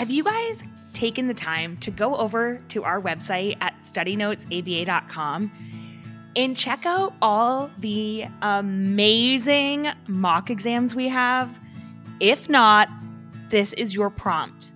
[0.00, 5.52] have you guys taken the time to go over to our website at studynotesaba.com
[6.36, 11.60] and check out all the amazing mock exams we have?
[12.18, 12.88] If not,
[13.50, 14.72] this is your prompt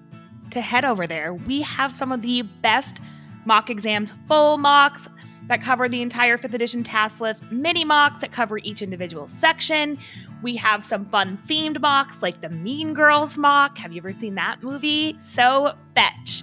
[0.51, 1.33] to head over there.
[1.33, 3.01] We have some of the best
[3.47, 5.09] mock exams, full mocks
[5.47, 9.97] that cover the entire 5th edition task list, mini mocks that cover each individual section.
[10.45, 13.79] We have some fun themed mocks like the Mean Girls mock.
[13.79, 15.19] Have you ever seen that movie?
[15.19, 16.43] So fetch.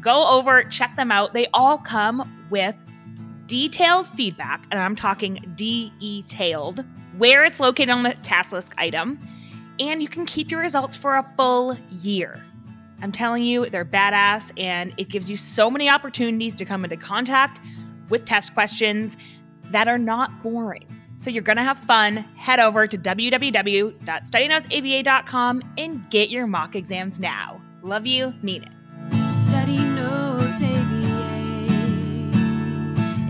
[0.00, 1.32] Go over, check them out.
[1.32, 2.76] They all come with
[3.46, 6.84] detailed feedback, and I'm talking detailed,
[7.18, 9.18] where it's located on the task list item,
[9.80, 12.40] and you can keep your results for a full year.
[13.02, 16.96] I'm telling you, they're badass, and it gives you so many opportunities to come into
[16.96, 17.60] contact
[18.10, 19.16] with test questions
[19.72, 20.86] that are not boring.
[21.20, 22.16] So you're going to have fun.
[22.34, 27.60] Head over to www.studynotesaba.com and get your mock exams now.
[27.82, 28.70] Love you, mean it.
[29.36, 32.30] Study notes ABA.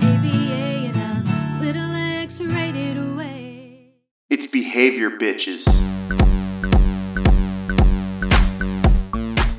[0.06, 1.92] ABA in a little
[2.23, 3.89] X-rated way.
[4.31, 5.67] It's behavior, bitches.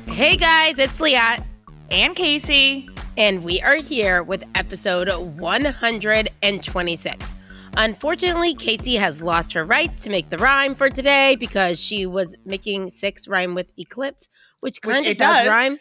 [0.08, 1.44] Hey guys, it's Liat,
[1.90, 2.88] And Casey.
[3.18, 7.34] and we are here with episode 126.
[7.76, 12.36] Unfortunately, Casey has lost her rights to make the rhyme for today because she was
[12.44, 14.28] making six rhyme with eclipse,
[14.60, 15.48] which Which kind of it does, does.
[15.48, 15.78] rhyme.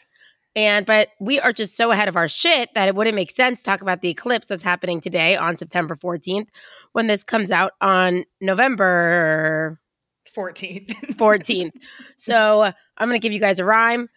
[0.56, 3.60] And but we are just so ahead of our shit that it wouldn't make sense
[3.60, 6.48] to talk about the eclipse that's happening today on September 14th
[6.94, 9.80] when this comes out on November
[10.36, 10.90] 14th.
[11.16, 11.72] 14th.
[12.18, 14.10] so I'm going to give you guys a rhyme.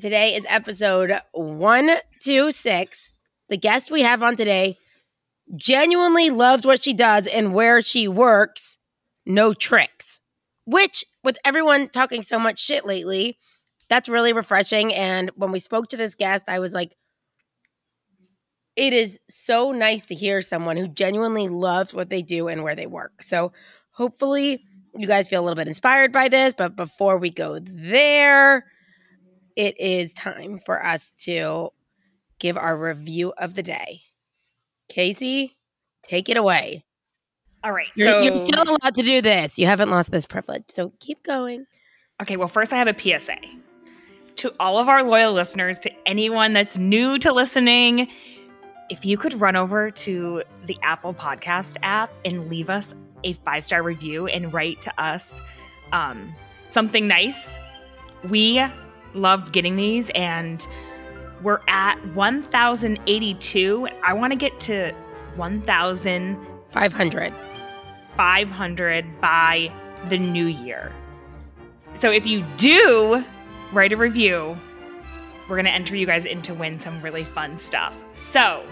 [0.00, 3.10] Today is episode 126.
[3.48, 4.78] The guest we have on today
[5.54, 8.78] genuinely loves what she does and where she works,
[9.24, 10.20] no tricks.
[10.64, 13.38] Which, with everyone talking so much shit lately,
[13.88, 14.92] that's really refreshing.
[14.92, 16.96] And when we spoke to this guest, I was like,
[18.74, 22.74] it is so nice to hear someone who genuinely loves what they do and where
[22.74, 23.22] they work.
[23.22, 23.52] So
[23.92, 24.64] hopefully,
[24.94, 26.52] you guys feel a little bit inspired by this.
[26.56, 28.66] But before we go there,
[29.54, 31.70] it is time for us to
[32.38, 34.02] give our review of the day.
[34.88, 35.56] Casey,
[36.02, 36.84] take it away.
[37.64, 37.88] All right.
[37.96, 39.58] You're, so you're still allowed to do this.
[39.58, 40.64] You haven't lost this privilege.
[40.68, 41.66] So keep going.
[42.22, 43.36] Okay, well, first I have a PSA.
[44.36, 48.08] To all of our loyal listeners, to anyone that's new to listening,
[48.90, 53.64] if you could run over to the Apple Podcast app and leave us a five
[53.64, 55.40] star review and write to us
[55.92, 56.34] um,
[56.70, 57.58] something nice,
[58.28, 58.64] we
[59.14, 60.66] love getting these and
[61.46, 63.88] we're at 1,082.
[64.02, 64.92] I want to get to
[65.36, 67.34] 1,500
[68.16, 69.20] 500.
[69.20, 69.72] by
[70.08, 70.92] the new year.
[71.94, 73.24] So if you do
[73.72, 74.58] write a review,
[75.48, 77.96] we're going to enter you guys in to win some really fun stuff.
[78.14, 78.66] So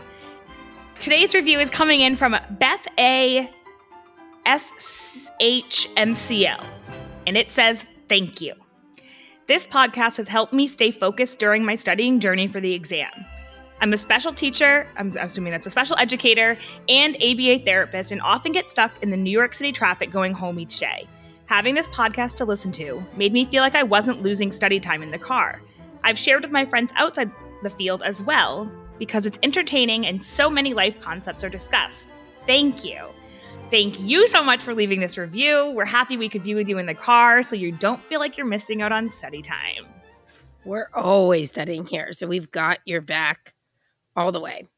[0.98, 3.48] today's review is coming in from Beth A.
[4.46, 5.46] SHMCL,
[7.28, 8.63] and it says, Thank you.
[9.46, 13.10] This podcast has helped me stay focused during my studying journey for the exam.
[13.78, 16.56] I'm a special teacher, I'm assuming that's a special educator,
[16.88, 20.58] and ABA therapist, and often get stuck in the New York City traffic going home
[20.58, 21.06] each day.
[21.44, 25.02] Having this podcast to listen to made me feel like I wasn't losing study time
[25.02, 25.60] in the car.
[26.04, 27.30] I've shared with my friends outside
[27.62, 32.14] the field as well because it's entertaining and so many life concepts are discussed.
[32.46, 33.08] Thank you.
[33.74, 35.72] Thank you so much for leaving this review.
[35.72, 38.36] We're happy we could be with you in the car so you don't feel like
[38.36, 39.84] you're missing out on study time.
[40.64, 42.12] We're always studying here.
[42.12, 43.52] So we've got your back
[44.14, 44.68] all the way.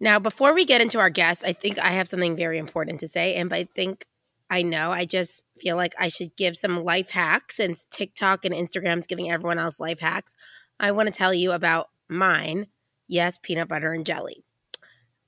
[0.00, 3.08] Now, before we get into our guest, I think I have something very important to
[3.08, 3.36] say.
[3.36, 4.04] And I think
[4.50, 8.52] I know, I just feel like I should give some life hacks since TikTok and
[8.52, 10.34] Instagram's giving everyone else life hacks.
[10.80, 12.66] I want to tell you about mine.
[13.06, 14.42] Yes, peanut butter and jelly.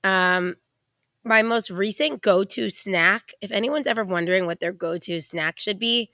[0.03, 0.57] Um,
[1.23, 6.09] my most recent go-to snack, if anyone's ever wondering what their go-to snack should be,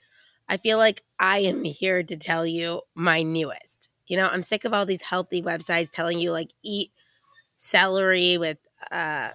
[0.48, 3.88] I feel like I am here to tell you my newest.
[4.06, 6.92] You know, I'm sick of all these healthy websites telling you like eat
[7.58, 8.58] celery with
[8.90, 9.30] uh,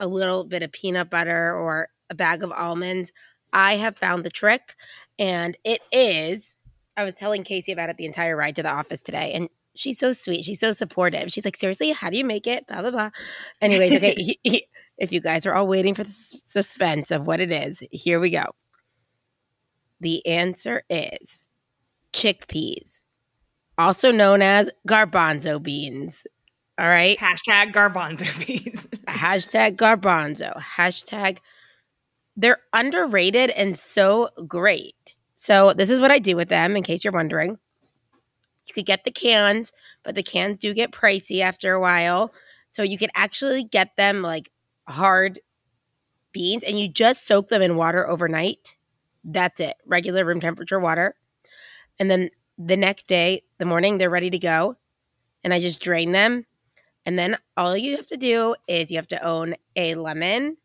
[0.00, 3.12] a little bit of peanut butter or a bag of almonds.
[3.52, 4.74] I have found the trick,
[5.18, 6.56] and it is.
[6.96, 9.98] I was telling Casey about it the entire ride to the office today, and she's
[9.98, 10.44] so sweet.
[10.44, 11.30] She's so supportive.
[11.32, 12.66] She's like, seriously, how do you make it?
[12.66, 13.10] Blah blah blah.
[13.60, 14.14] Anyways, okay.
[14.16, 14.66] he- he-
[14.98, 18.20] if you guys are all waiting for the s- suspense of what it is, here
[18.20, 18.46] we go.
[20.00, 21.38] The answer is
[22.12, 23.00] chickpeas,
[23.78, 26.26] also known as garbanzo beans.
[26.78, 27.16] All right.
[27.18, 28.86] Hashtag garbanzo beans.
[29.08, 30.56] Hashtag garbanzo.
[30.60, 31.38] Hashtag
[32.36, 35.14] they're underrated and so great.
[35.36, 37.58] So this is what I do with them in case you're wondering.
[38.66, 39.72] You could get the cans,
[40.02, 42.32] but the cans do get pricey after a while.
[42.68, 44.50] So you can actually get them like
[44.88, 45.40] hard
[46.32, 48.76] beans and you just soak them in water overnight.
[49.24, 49.74] That's it.
[49.86, 51.14] Regular room temperature water.
[51.98, 54.76] And then the next day, the morning, they're ready to go.
[55.42, 56.46] And I just drain them.
[57.04, 60.56] And then all you have to do is you have to own a lemon,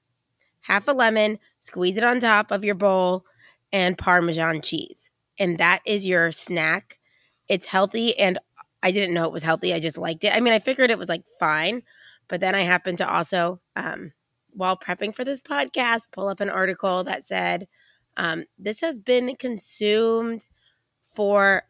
[0.62, 3.26] half a lemon, squeeze it on top of your bowl,
[3.72, 5.12] and Parmesan cheese.
[5.38, 7.00] And that is your snack.
[7.48, 8.18] It's healthy.
[8.18, 8.40] And
[8.84, 9.74] I didn't know it was healthy.
[9.74, 10.36] I just liked it.
[10.36, 11.84] I mean, I figured it was like fine.
[12.32, 14.14] But then I happened to also, um,
[14.52, 17.68] while prepping for this podcast, pull up an article that said
[18.16, 20.46] um, this has been consumed
[21.04, 21.64] for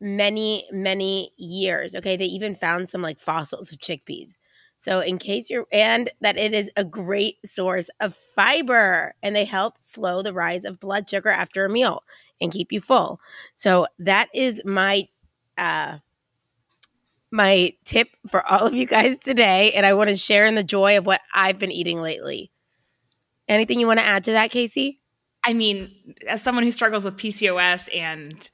[0.00, 1.96] many, many years.
[1.96, 2.16] Okay.
[2.16, 4.36] They even found some like fossils of chickpeas.
[4.76, 9.44] So, in case you're, and that it is a great source of fiber and they
[9.44, 12.04] help slow the rise of blood sugar after a meal
[12.40, 13.20] and keep you full.
[13.56, 15.08] So, that is my,
[15.56, 15.98] uh,
[17.30, 19.72] my tip for all of you guys today.
[19.72, 22.50] And I want to share in the joy of what I've been eating lately.
[23.48, 25.00] Anything you want to add to that, Casey?
[25.44, 25.90] I mean,
[26.28, 28.50] as someone who struggles with PCOS and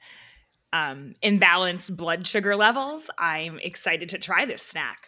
[0.71, 5.07] um, imbalanced blood sugar levels, I'm excited to try this snack.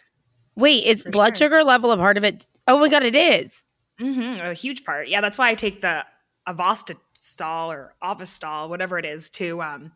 [0.56, 1.46] Wait, is For blood sure.
[1.46, 2.46] sugar level a part of it?
[2.66, 3.64] Oh my God, it is.
[4.00, 5.08] Mm-hmm, a huge part.
[5.08, 6.04] Yeah, that's why I take the
[6.48, 9.92] Avastol or Avastol, whatever it is, to um,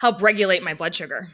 [0.00, 1.28] help regulate my blood sugar.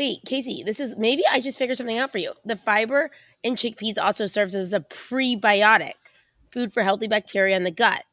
[0.00, 2.32] Wait, Casey, this is maybe I just figured something out for you.
[2.46, 3.10] The fiber
[3.42, 5.92] in chickpeas also serves as a prebiotic,
[6.50, 8.04] food for healthy bacteria in the gut.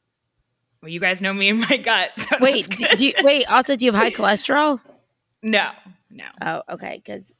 [0.84, 2.12] Well, you guys know me and my gut.
[2.20, 3.46] so Wait, do, do you, wait.
[3.46, 4.82] Also, do you have high cholesterol?
[5.42, 5.70] no,
[6.12, 6.26] no.
[6.42, 7.02] Oh, okay.
[7.02, 7.34] Because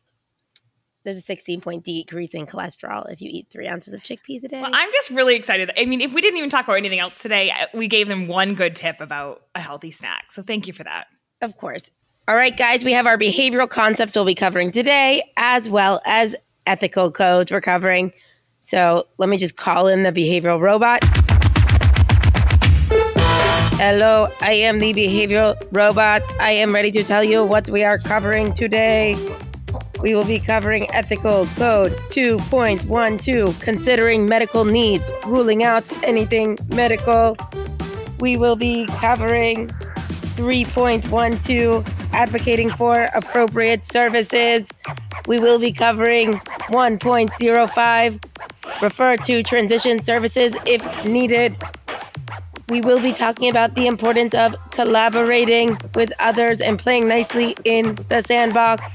[1.04, 4.48] there's a 16 point decrease in cholesterol if you eat three ounces of chickpeas a
[4.48, 4.62] day.
[4.62, 5.72] Well, I'm just really excited.
[5.78, 8.56] I mean, if we didn't even talk about anything else today, we gave them one
[8.56, 10.32] good tip about a healthy snack.
[10.32, 11.08] So thank you for that.
[11.42, 11.92] Of course.
[12.30, 16.36] All right, guys, we have our behavioral concepts we'll be covering today, as well as
[16.66, 18.12] ethical codes we're covering.
[18.60, 21.06] So let me just call in the behavioral robot.
[23.80, 26.22] Hello, I am the behavioral robot.
[26.38, 29.16] I am ready to tell you what we are covering today.
[30.02, 37.38] We will be covering ethical code 2.12, considering medical needs, ruling out anything medical.
[38.20, 39.72] We will be covering
[40.38, 44.70] 3.12 advocating for appropriate services.
[45.28, 46.36] We will be covering
[46.70, 48.24] 1.05
[48.82, 51.58] refer to transition services if needed.
[52.70, 57.96] We will be talking about the importance of collaborating with others and playing nicely in
[58.10, 58.94] the sandbox.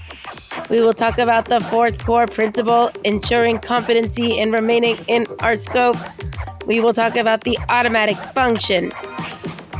[0.69, 5.97] We will talk about the fourth core principle, ensuring competency and remaining in our scope.
[6.67, 8.91] We will talk about the automatic function,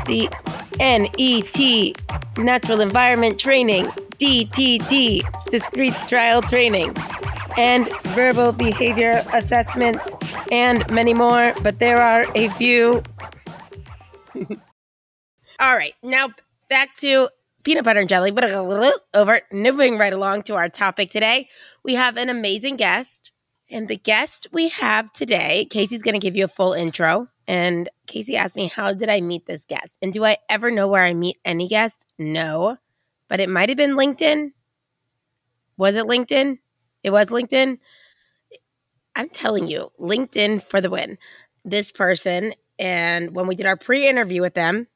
[0.07, 0.29] the
[0.79, 3.87] NET, Natural Environment Training,
[4.19, 6.95] DTT, Discrete Trial Training,
[7.57, 10.17] and Verbal Behavior Assessments,
[10.51, 13.03] and many more, but there are a few.
[15.59, 16.31] All right, now
[16.69, 17.29] back to
[17.65, 21.49] peanut butter and jelly, but a little over, moving right along to our topic today.
[21.85, 23.31] We have an amazing guest.
[23.71, 27.29] And the guest we have today, Casey's going to give you a full intro.
[27.47, 29.97] And Casey asked me, How did I meet this guest?
[30.01, 32.07] And do I ever know where I meet any guest?
[32.19, 32.79] No.
[33.29, 34.53] But it might have been LinkedIn.
[35.77, 36.59] Was it LinkedIn?
[37.03, 37.79] It was LinkedIn.
[39.15, 41.19] I'm telling you, LinkedIn for the win.
[41.65, 44.87] This person, and when we did our pre interview with them,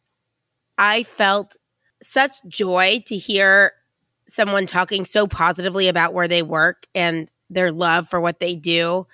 [0.79, 1.57] I felt
[2.03, 3.73] such joy to hear
[4.29, 9.07] someone talking so positively about where they work and their love for what they do.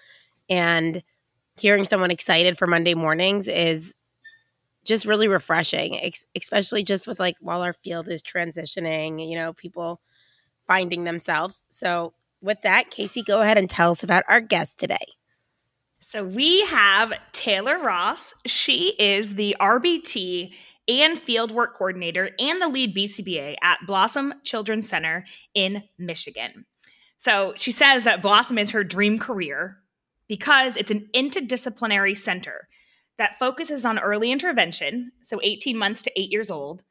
[0.48, 1.02] And
[1.62, 3.94] hearing someone excited for Monday mornings is
[4.84, 9.52] just really refreshing, ex- especially just with like while our field is transitioning, you know,
[9.52, 10.00] people
[10.66, 11.62] finding themselves.
[11.68, 15.06] So, with that, Casey, go ahead and tell us about our guest today.
[16.00, 18.34] So we have Taylor Ross.
[18.44, 20.52] She is the RBT
[20.88, 26.66] and fieldwork coordinator and the lead BCBA at Blossom Children's Center in Michigan.
[27.18, 29.78] So she says that Blossom is her dream career
[30.32, 32.66] because it's an interdisciplinary center
[33.18, 36.82] that focuses on early intervention, so 18 months to 8 years old.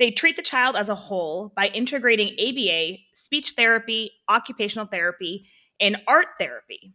[0.00, 5.46] They treat the child as a whole by integrating ABA, speech therapy, occupational therapy,
[5.78, 6.92] and art therapy.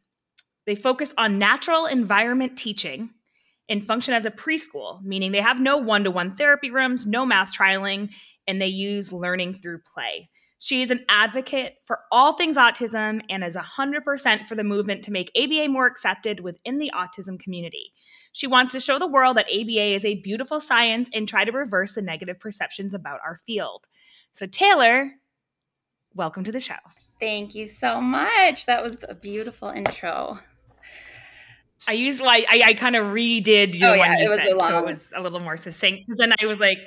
[0.65, 3.11] They focus on natural environment teaching
[3.69, 7.25] and function as a preschool, meaning they have no one to one therapy rooms, no
[7.25, 8.09] mass trialing,
[8.45, 10.27] and they use learning through play.
[10.65, 15.11] She is an advocate for all things autism and is 100% for the movement to
[15.11, 17.93] make ABA more accepted within the autism community.
[18.31, 21.51] She wants to show the world that ABA is a beautiful science and try to
[21.51, 23.85] reverse the negative perceptions about our field.
[24.33, 25.11] So, Taylor,
[26.15, 26.73] welcome to the show.
[27.19, 28.65] Thank you so much.
[28.65, 30.39] That was a beautiful intro.
[31.87, 34.39] I used well, I, I kind of redid your Oh, yeah, one you it was
[34.39, 36.07] a said, so it was a little more succinct.
[36.07, 36.79] Because then I was like,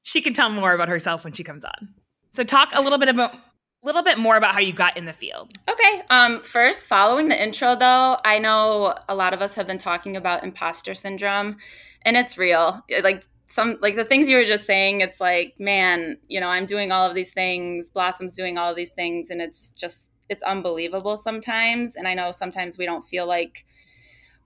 [0.00, 1.90] she can tell more about herself when she comes on.
[2.32, 5.06] So talk a little bit about, a little bit more about how you got in
[5.06, 5.52] the field.
[5.68, 6.02] Okay.
[6.10, 10.16] Um, first, following the intro, though, I know a lot of us have been talking
[10.16, 11.56] about imposter syndrome,
[12.02, 12.84] and it's real.
[13.02, 16.66] Like some, like the things you were just saying, it's like, man, you know, I'm
[16.66, 17.90] doing all of these things.
[17.90, 21.96] Blossom's doing all of these things, and it's just, it's unbelievable sometimes.
[21.96, 23.64] And I know sometimes we don't feel like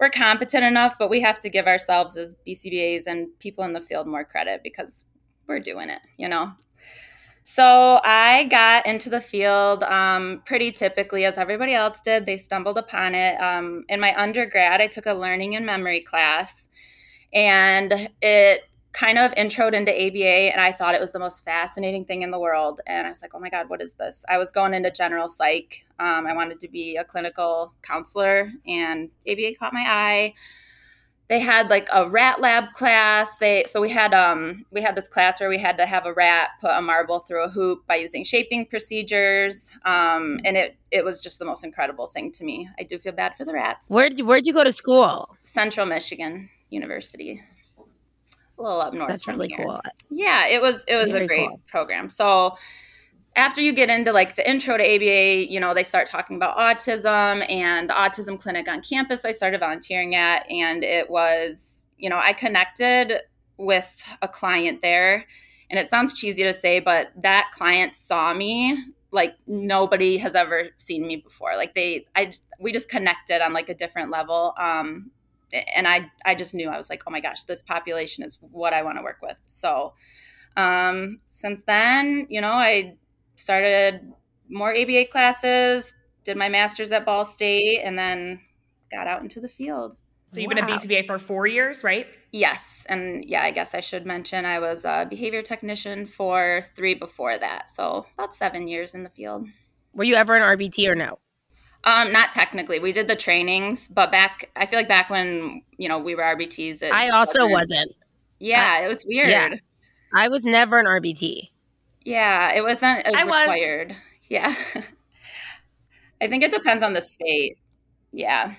[0.00, 3.80] we're competent enough, but we have to give ourselves as BCBAs and people in the
[3.80, 5.04] field more credit because
[5.46, 6.52] we're doing it, you know.
[7.44, 12.24] So I got into the field um, pretty typically, as everybody else did.
[12.24, 13.38] They stumbled upon it.
[13.40, 16.68] Um, in my undergrad, I took a learning and memory class,
[17.34, 18.62] and it
[18.94, 22.30] kind of introed into ABA, and I thought it was the most fascinating thing in
[22.30, 22.80] the world.
[22.86, 24.24] And I was like, oh my God, what is this?
[24.28, 25.84] I was going into general psych.
[25.98, 30.34] Um, I wanted to be a clinical counselor, and ABA caught my eye
[31.28, 35.08] they had like a rat lab class they so we had um we had this
[35.08, 37.96] class where we had to have a rat put a marble through a hoop by
[37.96, 42.68] using shaping procedures um and it it was just the most incredible thing to me
[42.78, 45.34] i do feel bad for the rats Where'd you, where'd you go to school?
[45.42, 47.40] central michigan university
[48.58, 49.64] a little up north That's really here.
[49.64, 49.80] cool.
[50.10, 51.60] Yeah, it was it was Very a great cool.
[51.66, 52.08] program.
[52.08, 52.56] So
[53.36, 56.56] after you get into like the intro to ABA, you know, they start talking about
[56.56, 62.08] autism and the autism clinic on campus I started volunteering at and it was, you
[62.08, 63.20] know, I connected
[63.56, 65.26] with a client there
[65.70, 68.78] and it sounds cheesy to say, but that client saw me
[69.10, 71.56] like nobody has ever seen me before.
[71.56, 74.54] Like they I we just connected on like a different level.
[74.58, 75.10] Um
[75.74, 78.72] and I I just knew I was like, oh my gosh, this population is what
[78.72, 79.40] I want to work with.
[79.48, 79.94] So
[80.56, 82.96] um, since then, you know, I
[83.36, 84.12] started
[84.48, 88.40] more ABA classes, did my master's at Ball State, and then
[88.90, 89.96] got out into the field.
[90.32, 90.76] So you've been a Wow.
[90.78, 92.16] BCBA for four years, right?
[92.32, 96.94] Yes, and yeah, I guess I should mention I was a behavior technician for three
[96.94, 99.46] before that, so about seven years in the field.
[99.92, 101.18] Were you ever an RBT or no?
[101.84, 102.80] Um, not technically.
[102.80, 106.22] We did the trainings, but back I feel like back when you know we were
[106.22, 106.82] RBTs.
[106.82, 107.92] It I also wasn't.
[108.40, 109.28] Yeah, it was weird.
[109.30, 109.54] yeah.
[110.12, 111.50] I was never an RBT.
[112.04, 113.48] Yeah, it wasn't as I was.
[113.48, 113.96] required.
[114.28, 114.54] Yeah.
[116.20, 117.56] I think it depends on the state.
[118.12, 118.54] Yeah.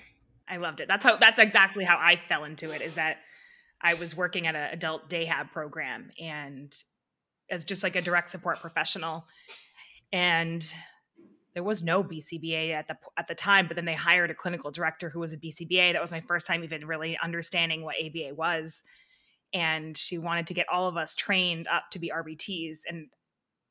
[0.48, 0.88] I loved it.
[0.88, 3.18] That's how that's exactly how I fell into it is that
[3.80, 6.76] I was working at an adult day hab program and
[7.50, 9.24] as just like a direct support professional
[10.12, 10.72] and
[11.54, 14.70] there was no BCBA at the at the time but then they hired a clinical
[14.70, 18.34] director who was a BCBA that was my first time even really understanding what ABA
[18.34, 18.82] was
[19.52, 23.08] and she wanted to get all of us trained up to be RBTs and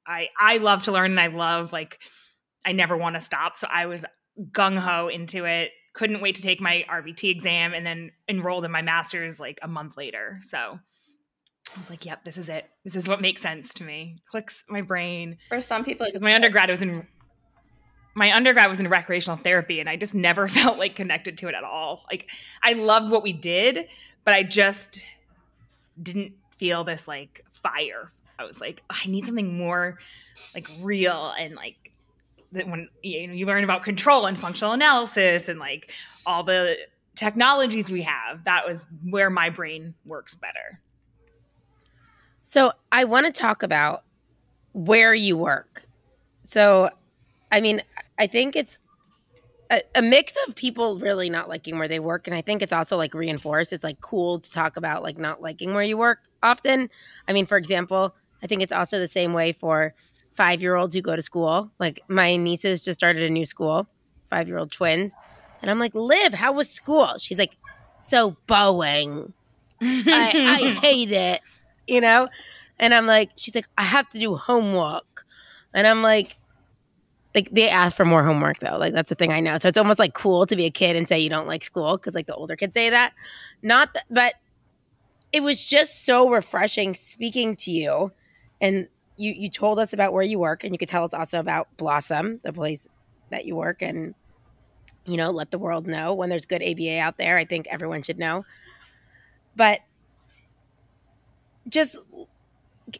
[0.07, 1.99] I I love to learn and I love like
[2.65, 4.05] I never want to stop so I was
[4.51, 5.71] gung ho into it.
[5.93, 9.67] Couldn't wait to take my RBT exam and then enrolled in my master's like a
[9.67, 10.39] month later.
[10.41, 10.57] So
[11.73, 12.69] I was like, yep, this is it.
[12.83, 14.17] This is what makes sense to me.
[14.29, 15.37] Clicks my brain.
[15.49, 17.07] For some people, Because my undergrad was in
[18.13, 21.55] my undergrad was in recreational therapy and I just never felt like connected to it
[21.55, 22.05] at all.
[22.09, 22.29] Like
[22.63, 23.87] I loved what we did,
[24.23, 24.99] but I just
[26.01, 28.09] didn't feel this like fire.
[28.37, 29.99] I was like, I need something more
[30.53, 31.91] like real and like
[32.51, 35.91] that when you know you learn about control and functional analysis and like
[36.25, 36.77] all the
[37.15, 40.81] technologies we have, that was where my brain works better.
[42.43, 44.03] So I want to talk about
[44.73, 45.85] where you work.
[46.43, 46.89] So,
[47.51, 47.81] I mean,
[48.19, 48.79] I think it's
[49.71, 52.73] a, a mix of people really not liking where they work, and I think it's
[52.73, 53.73] also like reinforced.
[53.73, 56.89] It's like cool to talk about like not liking where you work often.
[57.27, 59.95] I mean, for example, I think it's also the same way for
[60.35, 61.71] five year olds who go to school.
[61.79, 63.87] Like my nieces just started a new school,
[64.29, 65.15] five year old twins,
[65.63, 67.15] and I'm like, Liv, how was school?
[67.17, 67.57] She's like,
[67.99, 69.33] so Boeing.
[69.81, 71.41] I, I hate it,
[71.87, 72.29] you know?
[72.77, 75.25] And I'm like, she's like, I have to do homework.
[75.73, 76.37] And I'm like,
[77.33, 78.77] like they ask for more homework though.
[78.77, 79.57] Like that's the thing I know.
[79.57, 81.97] So it's almost like cool to be a kid and say you don't like school
[81.97, 83.13] because like the older kids say that.
[83.63, 84.35] Not that, but
[85.33, 88.11] it was just so refreshing speaking to you.
[88.61, 91.39] And you you told us about where you work and you could tell us also
[91.39, 92.87] about Blossom, the place
[93.31, 94.15] that you work and
[95.05, 97.37] you know, let the world know when there's good ABA out there.
[97.37, 98.43] I think everyone should know.
[99.55, 99.81] But
[101.69, 101.97] just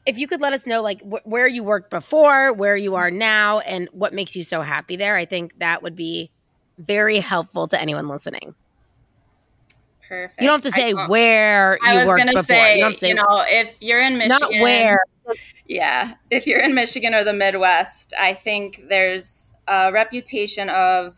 [0.06, 3.12] if you could let us know like wh- where you worked before, where you are
[3.12, 6.32] now, and what makes you so happy there, I think that would be
[6.78, 8.56] very helpful to anyone listening.
[10.24, 10.42] Perfect.
[10.42, 12.44] You don't have to say don't- where I you worked before.
[12.44, 15.04] say, you don't say know, if you're in Michigan, not where.
[15.68, 21.18] Yeah, if you're in Michigan or the Midwest, I think there's a reputation of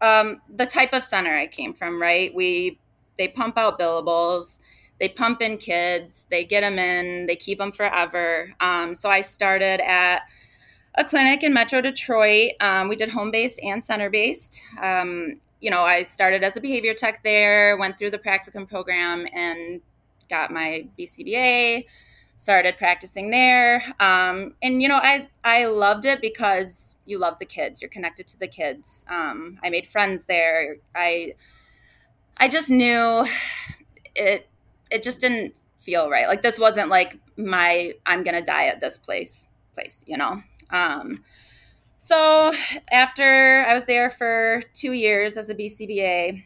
[0.00, 2.00] um, the type of center I came from.
[2.00, 2.78] Right, we
[3.18, 4.58] they pump out billables,
[4.98, 8.50] they pump in kids, they get them in, they keep them forever.
[8.60, 10.22] Um, so I started at
[10.94, 12.52] a clinic in Metro Detroit.
[12.60, 14.60] Um, we did home based and center based.
[14.82, 19.26] Um, you know, I started as a behavior tech there, went through the practicum program,
[19.32, 19.80] and
[20.28, 21.86] got my BCBA
[22.36, 23.82] started practicing there.
[23.98, 28.26] Um, and you know i i loved it because you love the kids you're connected
[28.28, 29.04] to the kids.
[29.08, 30.76] Um, i made friends there.
[30.94, 31.34] I
[32.36, 33.24] i just knew
[34.14, 34.48] it
[34.90, 36.28] it just didn't feel right.
[36.28, 40.42] Like this wasn't like my i'm gonna die at this place place you know?
[40.70, 41.22] Um,
[42.06, 42.52] so
[42.90, 46.42] after i was there for two years as a bcba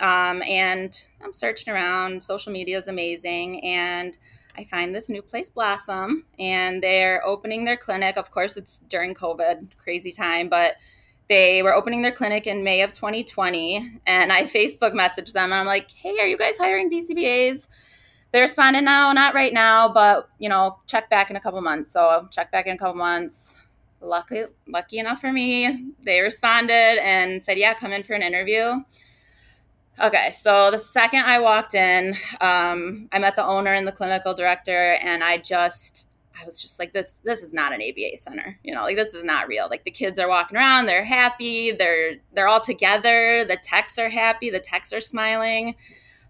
[0.00, 4.18] um, and i'm searching around social media is amazing and
[4.58, 8.16] I find this new place Blossom and they're opening their clinic.
[8.16, 10.74] Of course, it's during COVID, crazy time, but
[11.28, 14.00] they were opening their clinic in May of 2020.
[14.06, 17.68] And I Facebook messaged them and I'm like, hey, are you guys hiring BCBAs?
[18.32, 21.92] They responded, no, not right now, but you know, check back in a couple months.
[21.92, 23.56] So check back in a couple months.
[24.00, 28.82] Lucky, lucky enough for me, they responded and said, yeah, come in for an interview.
[30.00, 34.32] Okay, so the second I walked in, um, I met the owner and the clinical
[34.32, 36.06] director, and I just,
[36.40, 39.12] I was just like, this, this is not an ABA center, you know, like this
[39.12, 39.66] is not real.
[39.68, 44.08] Like the kids are walking around, they're happy, they're, they're all together, the techs are
[44.08, 45.68] happy, the techs are smiling.
[45.70, 45.74] I'm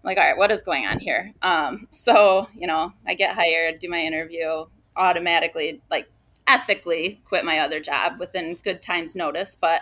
[0.03, 1.31] like, all right, what is going on here?
[1.43, 6.09] Um, so, you know, I get hired, do my interview, automatically, like
[6.49, 9.81] ethically quit my other job within good time's notice, but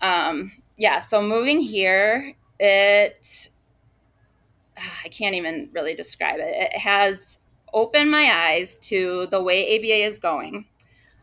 [0.00, 3.50] um, yeah, so moving here it
[5.04, 6.72] i can't even really describe it.
[6.72, 7.38] It has
[7.72, 10.66] opened my eyes to the way aba is going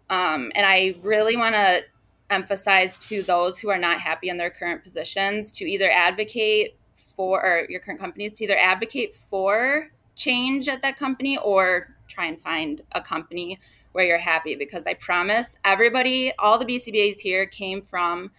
[0.10, 1.82] um, and i really want to
[2.30, 7.43] emphasize to those who are not happy in their current positions to either advocate for
[7.43, 12.39] or your current companies to either advocate for change at that company or try and
[12.39, 13.60] find a company
[13.93, 18.29] where you're happy because i promise everybody all the bcbas here came from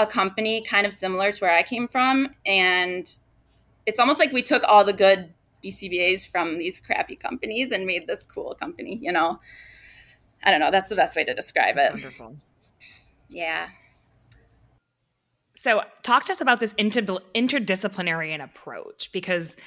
[0.00, 2.34] a company kind of similar to where I came from.
[2.46, 3.06] And
[3.86, 8.06] it's almost like we took all the good BCBAs from these crappy companies and made
[8.06, 9.38] this cool company, you know?
[10.42, 10.70] I don't know.
[10.70, 11.92] That's the best way to describe it.
[11.92, 12.36] Wonderful.
[13.28, 13.68] Yeah.
[15.54, 19.58] So, talk to us about this inter- interdisciplinary approach because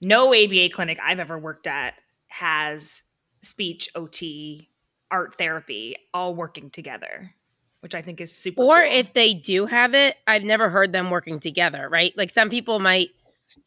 [0.00, 1.92] no ABA clinic I've ever worked at
[2.28, 3.02] has
[3.42, 4.68] speech, OT,
[5.10, 7.34] art therapy all working together,
[7.80, 8.92] which I think is super Or cool.
[8.92, 12.12] if they do have it, I've never heard them working together, right?
[12.16, 13.10] Like some people might,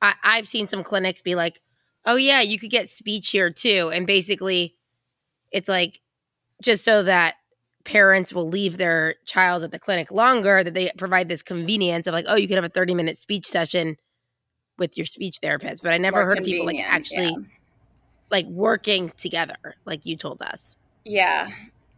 [0.01, 1.61] I, I've seen some clinics be like,
[2.05, 3.89] oh, yeah, you could get speech here too.
[3.93, 4.75] And basically,
[5.51, 5.99] it's like
[6.61, 7.35] just so that
[7.85, 12.13] parents will leave their child at the clinic longer, that they provide this convenience of
[12.13, 13.97] like, oh, you could have a 30 minute speech session
[14.77, 15.83] with your speech therapist.
[15.83, 17.35] But I never More heard of people like actually yeah.
[18.31, 20.77] Like working together, like you told us.
[21.05, 21.49] Yeah.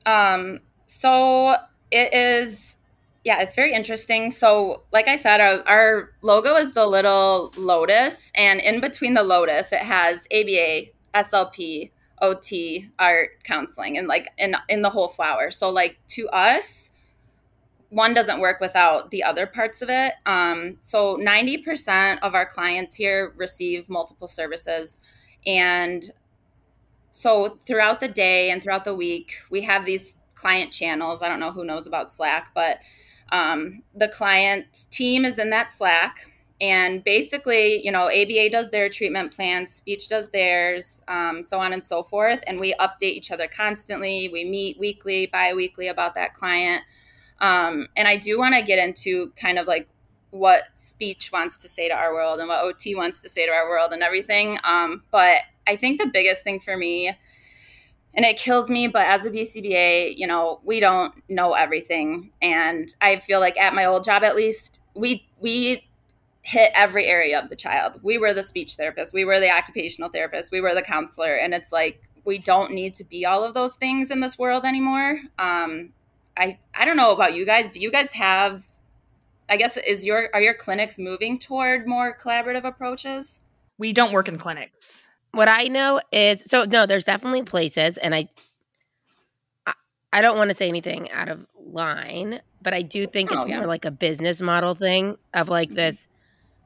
[0.05, 1.55] Um, so
[1.91, 2.77] it is,
[3.23, 4.31] yeah, it's very interesting.
[4.31, 9.23] So, like I said, our, our logo is the little lotus, and in between the
[9.23, 11.91] lotus, it has ABA, SLP,
[12.21, 15.51] OT, art, counseling, and like in in the whole flower.
[15.51, 16.91] So, like to us,
[17.89, 20.13] one doesn't work without the other parts of it.
[20.25, 24.99] Um, so, ninety percent of our clients here receive multiple services,
[25.45, 26.09] and
[27.11, 31.21] so throughout the day and throughout the week, we have these client channels.
[31.21, 32.79] I don't know who knows about Slack, but
[33.31, 36.31] um, the client team is in that Slack.
[36.61, 41.73] And basically, you know, ABA does their treatment plans, speech does theirs, um, so on
[41.73, 42.43] and so forth.
[42.47, 44.29] And we update each other constantly.
[44.31, 46.83] We meet weekly, bi weekly about that client.
[47.39, 49.89] Um, and I do want to get into kind of like
[50.29, 53.51] what speech wants to say to our world and what OT wants to say to
[53.51, 54.59] our world and everything.
[54.63, 55.39] Um, but
[55.71, 57.17] I think the biggest thing for me,
[58.13, 62.31] and it kills me, but as a BCBA, you know, we don't know everything.
[62.41, 65.87] And I feel like at my old job, at least, we, we,
[66.43, 67.99] hit every area of the child.
[68.01, 71.53] We were the speech therapist, we were the occupational therapist, we were the counselor, and
[71.53, 75.19] it's like we don't need to be all of those things in this world anymore.
[75.37, 75.93] Um,
[76.35, 77.69] I I don't know about you guys.
[77.69, 78.63] Do you guys have?
[79.49, 83.39] I guess is your are your clinics moving toward more collaborative approaches?
[83.81, 85.07] we don't work in clinics.
[85.33, 88.27] What I know is so no, there's definitely places, and I,
[89.65, 89.73] I,
[90.13, 93.47] I don't want to say anything out of line, but I do think it's Oh,
[93.47, 93.57] yeah.
[93.57, 95.75] more like a business model thing of like Mhm.
[95.75, 96.07] this,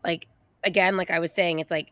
[0.03, 0.27] like
[0.63, 1.91] again, like I was saying, it's like,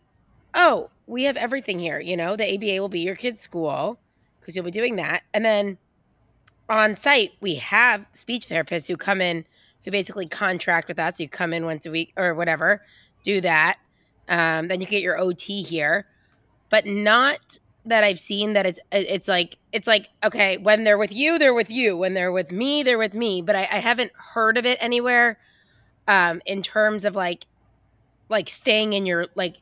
[0.56, 2.00] oh, we have everything here.
[2.00, 4.00] You know, the ABA will be your kid's school
[4.40, 5.24] because you'll be doing that.
[5.34, 5.78] And then
[6.70, 9.46] on site, we have speech therapists who come in,
[9.86, 11.20] who basically contract with us.
[11.20, 12.84] You come in once a week or whatever,
[13.24, 13.78] do that.
[14.28, 16.08] Um, then you get your OT here,
[16.74, 21.14] but not that I've seen that it's it's like it's like okay when they're with
[21.14, 24.12] you they're with you when they're with me they're with me but I, I haven't
[24.34, 25.38] heard of it anywhere
[26.08, 27.46] um in terms of like
[28.28, 29.58] like staying in your like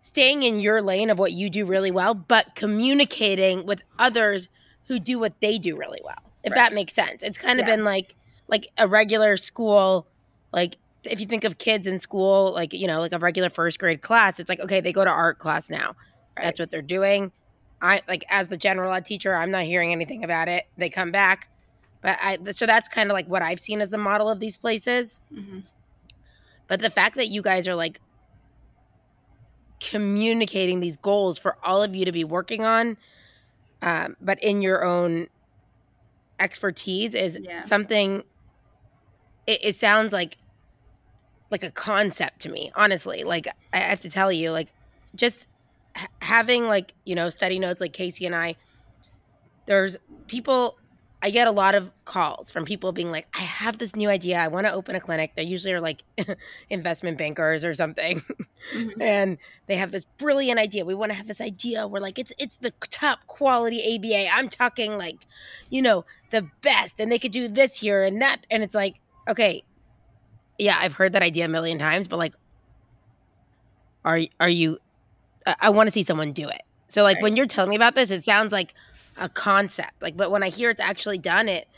[0.00, 4.48] staying in your lane of what you do really well but communicating with others
[4.88, 6.56] who do what they do really well if Right.
[6.56, 7.76] that makes sense it's kind of Yeah.
[7.76, 8.14] been like
[8.48, 10.08] like a regular school
[10.50, 10.78] like
[11.10, 14.00] if you think of kids in school like you know like a regular first grade
[14.02, 15.94] class it's like okay they go to art class now
[16.36, 17.32] that's what they're doing.
[17.80, 20.64] I like as the general ed teacher, I'm not hearing anything about it.
[20.76, 21.48] They come back,
[22.02, 24.56] but I so that's kind of like what I've seen as a model of these
[24.56, 25.20] places.
[25.32, 25.62] Mhm.
[26.68, 28.00] But the fact that you guys are like
[29.80, 32.96] communicating these goals for all of you to be working on,
[33.82, 35.28] um, but in your own
[36.40, 37.60] expertise is Yeah.
[37.60, 38.24] something.
[39.46, 40.36] It, it sounds like
[41.50, 43.24] like a concept to me, honestly.
[43.24, 44.68] Like I have to tell you, like
[45.14, 45.46] just
[45.96, 48.56] h- having like you know study notes like Casey and I.
[49.66, 50.76] There's people.
[51.22, 54.38] I get a lot of calls from people being like, I have this new idea.
[54.38, 55.32] I want to open a clinic.
[55.34, 56.04] They usually are like
[56.70, 58.22] investment bankers or something.
[58.74, 58.92] Mhm.
[59.00, 60.84] and they have this brilliant idea.
[60.84, 64.28] We want to have this idea where like it's it's the top quality ABA.
[64.30, 65.26] I'm talking like,
[65.70, 69.00] you know, the best and they could do this here and that and it's like,
[69.26, 69.64] okay,
[70.58, 72.34] yeah, I've heard that idea a million times, but like
[74.04, 74.78] are are you
[75.46, 76.62] I, I want to see someone do it.
[76.88, 78.74] So like when you're telling me about this, it sounds like
[79.16, 80.02] a concept.
[80.02, 81.68] Like but when I hear it's actually done it,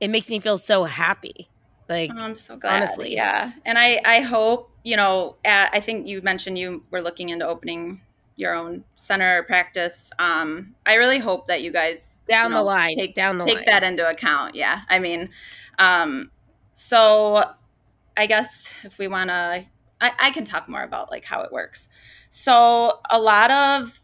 [0.00, 1.48] it makes me feel so happy.
[1.88, 2.82] Like Oh, I'm so glad.
[2.82, 3.14] honestly.
[3.14, 3.52] yeah.
[3.64, 7.46] And I, I hope, you know, at, I think you mentioned you were looking into
[7.46, 8.00] opening
[8.36, 10.10] your own center or practice.
[10.18, 13.56] Um, I really hope that you guys down you the line, take down the take
[13.56, 13.64] line.
[13.66, 14.54] that into account.
[14.54, 14.80] Yeah.
[14.88, 15.30] I mean,
[15.78, 16.30] um,
[16.74, 17.44] so
[18.16, 19.64] I guess if we want to,
[20.00, 21.88] I, I can talk more about like how it works.
[22.28, 24.00] So a lot of,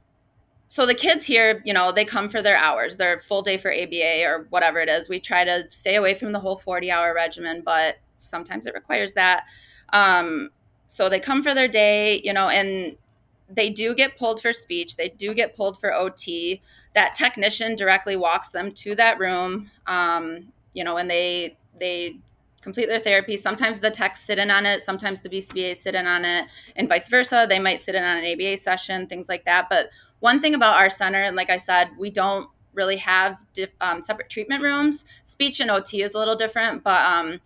[0.69, 3.73] so the kids here, you know, they come for their hours, their full day for
[3.73, 5.09] ABA or whatever it is.
[5.09, 9.13] We try to stay away from the whole 40 hour regimen, but sometimes it requires
[9.15, 9.45] that.
[9.93, 10.51] Um,
[10.87, 12.97] so they come for their day, you know, and
[13.49, 14.97] they do get pulled for speech.
[14.97, 16.61] They do get pulled for OT.
[16.95, 22.19] That technician directly walks them to that room, um, you know, and they they
[22.61, 23.37] complete their therapy.
[23.37, 24.83] Sometimes the techs sit in on it.
[24.83, 27.47] Sometimes the BCBA sit in on it, and vice versa.
[27.49, 29.69] They might sit in on an ABA session, things like that.
[29.69, 29.91] But
[30.21, 34.03] one thing about our center, and like I said, we don't really have di- um,
[34.03, 35.05] separate treatment rooms.
[35.25, 37.41] Speech and OT is a little different, but um,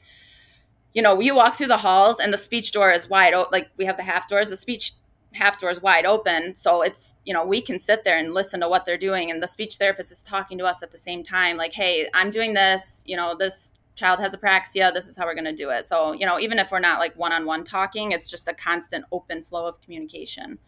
[0.93, 3.51] you know, you walk through the halls and the speech door is wide open.
[3.53, 4.93] Like we have the half doors, the speech
[5.35, 6.55] half doors wide open.
[6.55, 9.31] So it's, you know, we can sit there and listen to what they're doing.
[9.31, 12.31] And the speech therapist is talking to us at the same time, like, hey, I'm
[12.31, 14.93] doing this, you know, this child has apraxia.
[14.93, 15.85] This is how we're going to do it.
[15.85, 18.55] So, you know, even if we're not like one on one talking, it's just a
[18.55, 20.59] constant open flow of communication.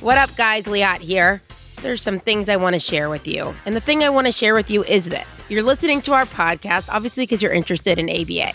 [0.00, 0.64] What up, guys?
[0.64, 1.42] Liat here.
[1.82, 3.54] There's some things I want to share with you.
[3.64, 6.24] And the thing I want to share with you is this you're listening to our
[6.24, 8.52] podcast, obviously, because you're interested in ABA.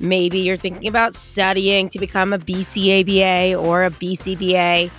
[0.00, 4.90] Maybe you're thinking about studying to become a BCABA or a BCBA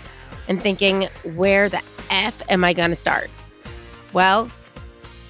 [0.48, 3.30] and thinking, where the F am I going to start?
[4.14, 4.50] Well,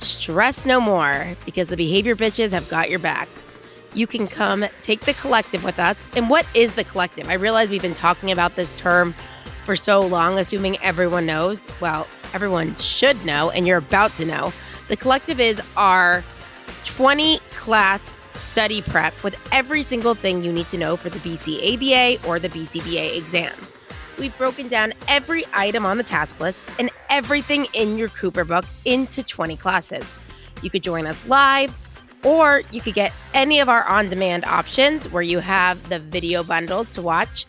[0.04, 3.28] stress no more because the behavior bitches have got your back.
[3.94, 6.04] You can come take the collective with us.
[6.16, 7.30] And what is the collective?
[7.30, 9.14] I realize we've been talking about this term
[9.66, 11.68] for so long, assuming everyone knows.
[11.80, 14.52] Well, everyone should know, and you're about to know.
[14.88, 16.24] The collective is our
[16.86, 22.28] 20 class study prep with every single thing you need to know for the BCABA
[22.28, 23.54] or the BCBA exam.
[24.18, 28.66] We've broken down every item on the task list and everything in your Cooper book
[28.86, 30.14] into 20 classes.
[30.62, 31.76] You could join us live,
[32.24, 36.44] or you could get any of our on demand options where you have the video
[36.44, 37.46] bundles to watch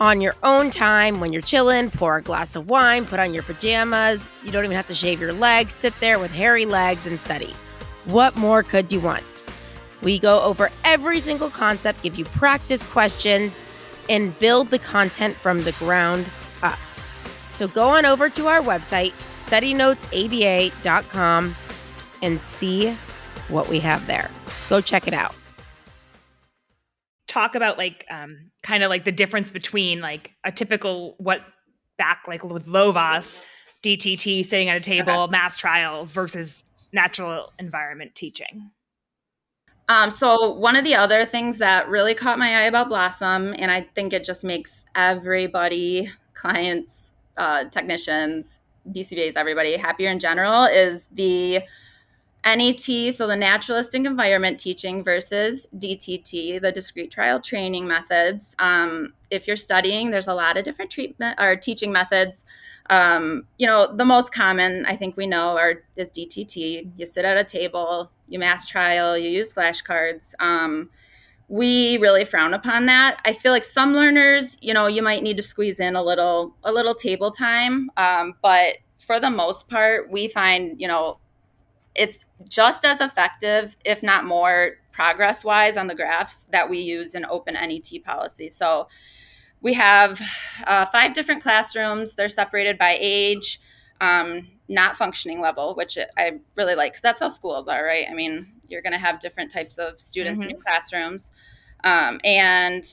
[0.00, 3.44] on your own time when you're chilling, pour a glass of wine, put on your
[3.44, 4.28] pajamas.
[4.44, 7.54] You don't even have to shave your legs, sit there with hairy legs and study.
[8.06, 9.24] What more could you want?
[10.02, 13.60] We go over every single concept, give you practice questions,
[14.08, 16.24] and build the content from the ground
[16.62, 16.78] up.
[17.52, 21.54] So go on over to our website, studynotesaba.com,
[22.22, 22.96] and see
[23.48, 24.30] what we have there.
[24.68, 25.34] Go check it out.
[27.28, 31.40] talk about like um kind of like the difference between like a typical what
[31.96, 33.40] back like with Lovaas
[33.82, 38.70] DTT sitting at a table mass trials versus natural environment teaching.
[39.92, 43.70] Um, so one of the other things that really caught my eye about Blossom, and
[43.70, 51.08] I think it just makes everybody, clients, uh, technicians, BCBAs, everybody happier in general, is
[51.12, 51.60] the
[52.42, 58.56] NET, so the naturalistic environment teaching versus DTT, the discrete trial training methods.
[58.58, 62.46] Um, if you're studying, there's a lot of different treatment or teaching methods.
[62.90, 66.90] Um, you know, the most common I think we know are is DTT.
[66.96, 70.34] You sit at a table, you mass trial, you use flashcards.
[70.40, 70.90] Um,
[71.48, 73.20] we really frown upon that.
[73.24, 76.56] I feel like some learners, you know, you might need to squeeze in a little
[76.64, 81.18] a little table time, um, but for the most part, we find you know
[81.94, 87.14] it's just as effective, if not more, progress wise on the graphs that we use
[87.14, 88.48] in open NET policy.
[88.48, 88.88] So
[89.62, 90.20] we have
[90.66, 92.14] uh, five different classrooms.
[92.14, 93.60] They're separated by age,
[94.00, 98.06] um, not functioning level, which I really like because that's how schools are, right?
[98.10, 100.50] I mean, you're going to have different types of students mm-hmm.
[100.50, 101.30] in your classrooms.
[101.84, 102.92] Um, and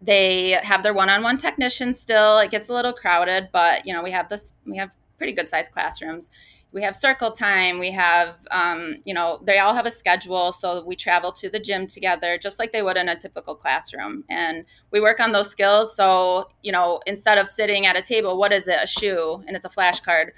[0.00, 2.38] they have their one-on-one technician still.
[2.38, 5.48] It gets a little crowded, but you know, we have this we have pretty good
[5.48, 6.30] sized classrooms
[6.72, 10.84] we have circle time we have um, you know they all have a schedule so
[10.84, 14.24] we travel to the gym together just like they would in a typical classroom.
[14.28, 18.38] And we work on those skills so you know instead of sitting at a table
[18.38, 18.78] what is it?
[18.82, 20.30] A shoe and it's a flashcard.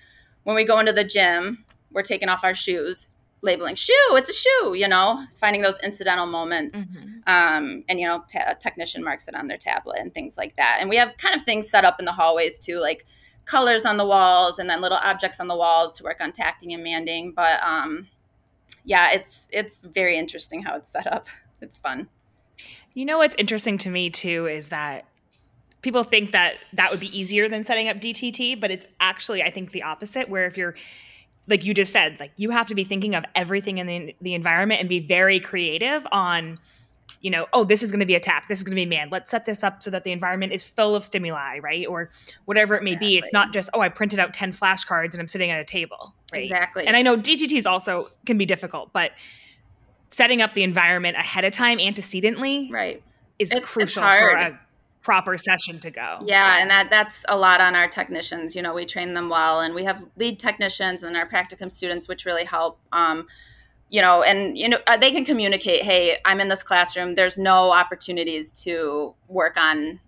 [0.42, 3.09] When we go into the gym we're taking off our shoes
[3.40, 7.18] labeling shoe it's a shoe you know it's finding those incidental moments mm-hmm.
[7.27, 10.57] um, and you know t- a technician marks it on their tablet and things like
[10.57, 10.79] that.
[10.81, 13.07] And we have kind of things set up in the hallways too like
[13.44, 16.72] colors on the walls and then little objects on the walls to work on tacting
[16.72, 17.33] and manding.
[17.33, 18.09] But um,
[18.85, 21.26] yeah, it's it's very interesting how it's set up.
[21.61, 22.09] It's fun.
[22.92, 25.07] You know what's interesting to me too is that
[25.83, 29.50] people think that that would be easier than setting up DTT, but it's actually I
[29.50, 30.28] think the opposite.
[30.28, 30.74] Where if you're
[31.48, 34.35] like you just said, like you have to be thinking of everything in the the
[34.35, 36.57] environment and be very creative on
[37.25, 38.51] you know, oh, this is going to be attacked.
[38.51, 39.11] This is going to be manned.
[39.11, 41.87] Let's set this up so that the environment is full of stimuli, right?
[41.87, 42.11] Or
[42.45, 43.09] whatever it may exactly.
[43.09, 43.17] be.
[43.17, 46.15] It's not just, oh, I printed out 10 flashcards and I'm sitting at a table,
[46.35, 46.43] right?
[46.43, 46.87] Exactly.
[46.87, 49.13] And I know DTTs also can be difficult, but
[50.11, 53.03] setting up the environment ahead of time antecedently right.
[53.39, 54.61] is it's, crucial it's for a
[55.01, 56.19] proper session to go.
[56.27, 58.55] Yeah, and that that's a lot on our technicians.
[58.55, 62.07] You know, we train them well, and we have lead technicians and our practicum students,
[62.07, 62.79] which really help.
[62.93, 63.27] Um,
[63.94, 67.14] you know, and you know uh, they can communicate, "Hey, I'm in this classroom.
[67.14, 70.00] There's no opportunities to work on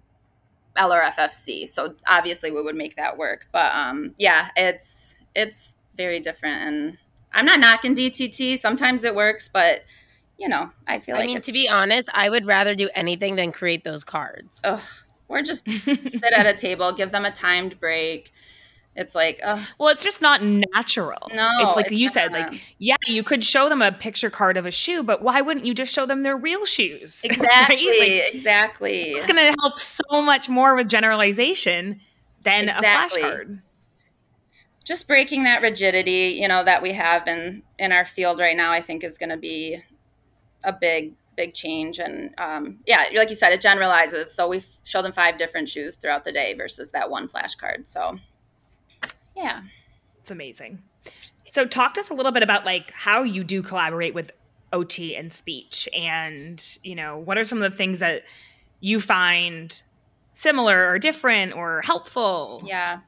[0.77, 3.47] LRFFC." So obviously, we would make that work.
[3.53, 6.99] But um, yeah, it's it's very different, and
[7.33, 8.59] I'm not knocking DTT.
[8.59, 9.85] Sometimes it works, but
[10.37, 11.15] you know, I feel.
[11.15, 14.03] Like I like mean, to be honest, I would rather do anything than create those
[14.03, 14.61] cards.
[14.65, 14.83] Ugh,
[15.29, 18.33] or just sit at a table, give them a timed break
[18.97, 19.41] it's like
[19.79, 21.31] well it's just not natural.
[21.35, 24.57] No it's like it's you said like yeah you could show them a picture card
[24.57, 27.25] of a shoe but why wouldn't you just show them their real shoes?
[27.37, 28.23] Exactly right?
[28.25, 29.03] like, exactly.
[29.11, 32.01] it's going to help so much more with generalization
[32.43, 33.21] than exactly.
[33.21, 33.63] a flashcard.
[34.85, 38.73] Just breaking that rigidity you know that we have in in our field right now
[38.73, 39.79] i think is going to be
[40.65, 45.03] a big big change and um, yeah like you said it generalizes so we show
[45.03, 48.19] them five different shoes throughout the day versus that one flashcard so
[49.37, 49.63] yeah.
[50.21, 50.83] It's amazing.
[51.51, 54.33] So talk to us a little bit about like how you do collaborate with
[54.73, 58.25] OT and speech and, you know, what are some of the things that
[58.81, 59.83] you find
[60.33, 62.63] similar or different or helpful?
[62.67, 63.01] Yeah.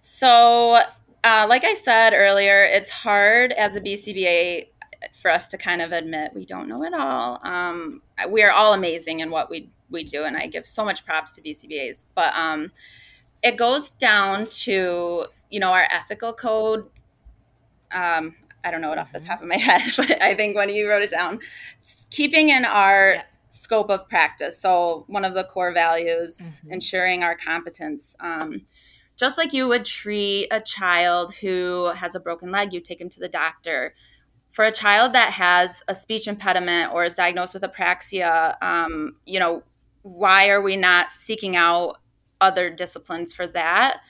[0.00, 0.82] So,
[1.24, 4.68] uh, like I said earlier, it's hard as a BCBA
[5.14, 7.40] for us to kind of admit we don't know it all.
[7.42, 11.04] Um, we are all amazing in what we we do, and I give so much
[11.06, 12.04] props to BCBAs.
[12.14, 12.70] But um,
[13.42, 16.86] it goes down to you know, our ethical code.
[17.92, 19.28] Um, I don't know it off the mm-hmm.
[19.28, 21.40] top of my head, but I think when you wrote it down,
[22.10, 23.22] keeping in our yeah.
[23.48, 24.60] scope of practice.
[24.60, 26.72] So one of the core values, mm-hmm.
[26.72, 28.16] ensuring our competence.
[28.20, 28.62] Um,
[29.16, 33.08] just like you would treat a child who has a broken leg, you take him
[33.10, 33.94] to the doctor.
[34.50, 39.40] For a child that has a speech impediment or is diagnosed with apraxia, um, you
[39.40, 39.62] know,
[40.02, 41.98] why are we not seeking out
[42.40, 44.00] other disciplines for that?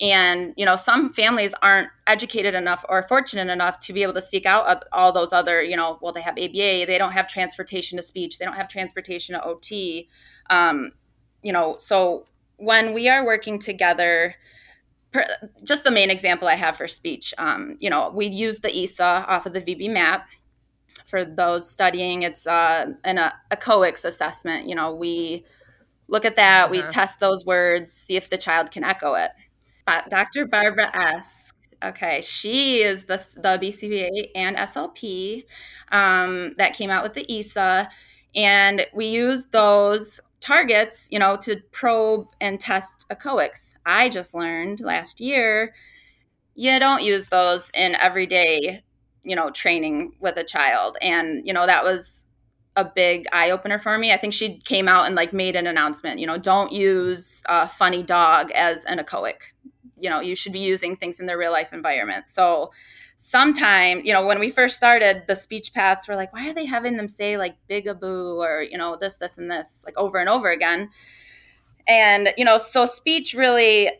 [0.00, 4.22] and you know some families aren't educated enough or fortunate enough to be able to
[4.22, 7.96] seek out all those other you know well they have aba they don't have transportation
[7.96, 10.06] to speech they don't have transportation to ot
[10.50, 10.92] um,
[11.42, 14.34] you know so when we are working together
[15.12, 15.24] per,
[15.64, 19.24] just the main example i have for speech um, you know we use the esa
[19.28, 20.22] off of the VB-MAPP
[21.06, 25.44] for those studying it's uh, an, a echoic assessment you know we
[26.08, 26.70] look at that uh-huh.
[26.70, 29.30] we test those words see if the child can echo it
[29.86, 30.46] But Dr.
[30.46, 31.48] Barbara Esch
[31.82, 35.44] Okay, she is the the BCBA and SLP
[35.92, 37.88] um, that came out with the ESA,
[38.34, 43.74] and we use those targets, you know, to probe and test echoics.
[43.86, 45.74] I just learned last year
[46.56, 48.82] you don't use those in everyday,
[49.22, 52.26] you know, training with a child, and you know that was
[52.78, 54.12] a big eye opener for me.
[54.12, 57.66] I think she came out and like made an announcement, you know, don't use a
[57.66, 59.52] funny dog as an echoic.
[59.98, 62.28] You know, you should be using things in their real life environment.
[62.28, 62.70] So
[63.16, 66.66] sometime, you know, when we first started, the speech paths were like, why are they
[66.66, 70.28] having them say like bigaboo or, you know, this, this, and this, like over and
[70.28, 70.88] over again?
[71.88, 73.90] And, you know, so speech really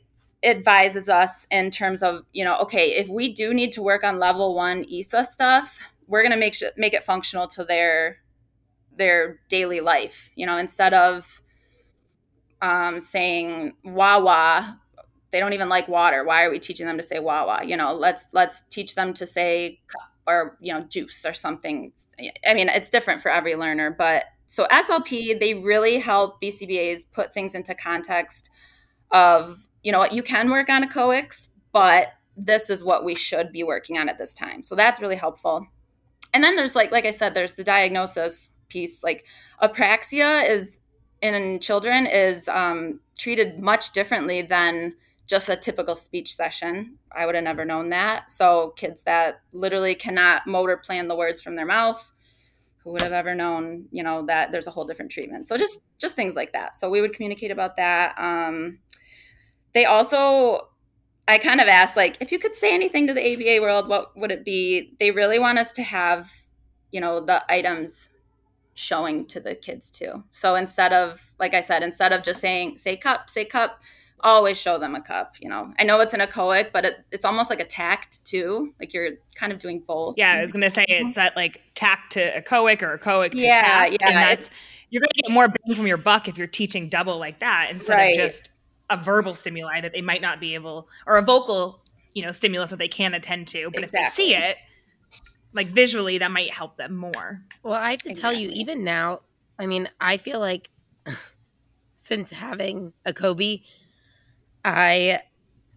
[0.44, 4.20] advises us in terms of, you know, okay, if we do need to work on
[4.20, 8.18] level one EESA stuff, we're going to make sure, make it functional to their
[8.98, 11.42] their daily life you know instead of
[12.60, 14.78] um, saying wawa
[15.30, 16.24] they don't even like water.
[16.24, 19.26] Why are we teaching them to say wawa you know let's let's teach them to
[19.26, 19.80] say
[20.26, 21.92] or you know juice or something.
[22.46, 27.34] I mean it's different for every learner but so slp they really help bcbas put
[27.34, 28.48] things into context
[29.10, 32.08] of you know what you can work on echoics but
[32.38, 34.62] this is what we should be working on at this time.
[34.62, 35.66] So that's really helpful.
[36.32, 39.24] And then there's like like i said there's the diagnosis piece like
[39.62, 40.80] apraxia is
[41.20, 44.94] in children is um, treated much differently than
[45.26, 46.96] just a typical speech session.
[47.12, 48.30] I would have never known that.
[48.30, 52.12] So kids that literally cannot motor plan the words from their mouth,
[52.82, 55.46] who would have ever known, you know, that there's a whole different treatment.
[55.46, 56.74] So just just things like that.
[56.74, 58.14] So we would communicate about that.
[58.18, 58.78] Um,
[59.74, 60.68] they also
[61.26, 64.16] I kind of asked like if you could say anything to the ABA world, what
[64.16, 64.94] would it be?
[64.98, 66.30] They really want us to have,
[66.90, 68.08] you know, the items
[68.78, 70.22] showing to the kids too.
[70.30, 73.82] So instead of, like I said, instead of just saying, say cup, say cup,
[74.20, 75.36] always show them a cup.
[75.40, 78.72] You know, I know it's an echoic, but it, it's almost like a tact too.
[78.80, 80.16] Like you're kind of doing both.
[80.16, 83.44] Yeah, I was going to say it's that like tact to echoic or echoic to
[83.44, 83.96] yeah, tact.
[84.00, 84.50] Yeah, and that's,
[84.90, 87.68] you're going to get more bang from your buck if you're teaching double like that
[87.70, 88.18] instead Right.
[88.18, 88.50] of just
[88.90, 92.70] a verbal stimuli that they might not be able, or a vocal, you know, stimulus
[92.70, 93.70] that they can attend to.
[93.72, 94.56] But if they see it,
[95.52, 97.42] like visually, that might help them more.
[97.62, 99.20] Well, I have to tell you, even now,
[99.58, 100.70] I mean, I feel like
[101.96, 103.60] since having a Kobe,
[104.64, 105.20] I,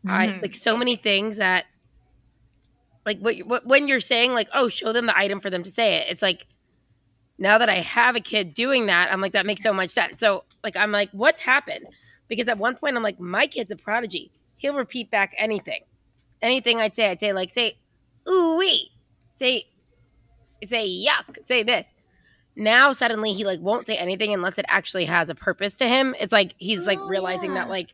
[0.08, 0.42] I Mhm.
[0.42, 1.66] like so many things that,
[3.06, 5.72] like, what, what when you're saying like, oh, show them the item for them to
[5.72, 6.08] say it.
[6.10, 6.48] It's like
[7.38, 10.20] now that I have a kid doing that, I'm like, that makes so much sense.
[10.20, 11.88] So, like, I'm like, what's happened?
[12.28, 14.32] Because at one point, I'm like, my kid's a prodigy.
[14.58, 15.82] He'll repeat back anything,
[16.42, 17.10] anything I'd say.
[17.10, 17.78] I'd say like, say,
[18.30, 18.92] ooh wee,
[19.41, 19.65] say,
[20.63, 21.91] say yuck, say this.
[22.56, 26.13] Now suddenly he like won't say anything unless it actually has a purpose to him.
[26.19, 27.63] It's like he's like Oh, realizing yeah.
[27.63, 27.93] that like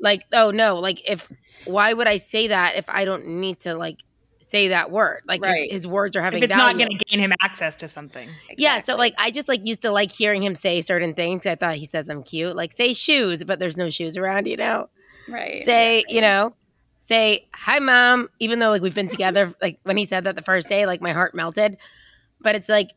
[0.00, 1.28] like oh no like if
[1.64, 4.02] why would i say that if i don't need to like
[4.40, 5.20] say that word?
[5.26, 5.72] Like his- Right.
[5.72, 8.28] his, words are having If it's not going to gain him access to something.
[8.56, 11.44] yeah so like i just like used to like hearing him say certain things.
[11.46, 12.56] I thought he says i'm cute.
[12.56, 14.88] Like say shoes but there's no shoes around you know?
[15.28, 15.62] Right.
[15.64, 16.54] say you know
[17.08, 20.42] say hi mom even though like we've been together like when he said that the
[20.42, 21.76] first day like my heart melted
[22.40, 22.90] but it's like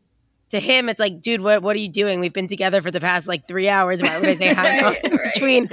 [0.50, 3.00] to him it's like dude what what are you doing we've been together for the
[3.00, 5.34] past like three hours why would i say hi mom Right, in right.
[5.34, 5.70] between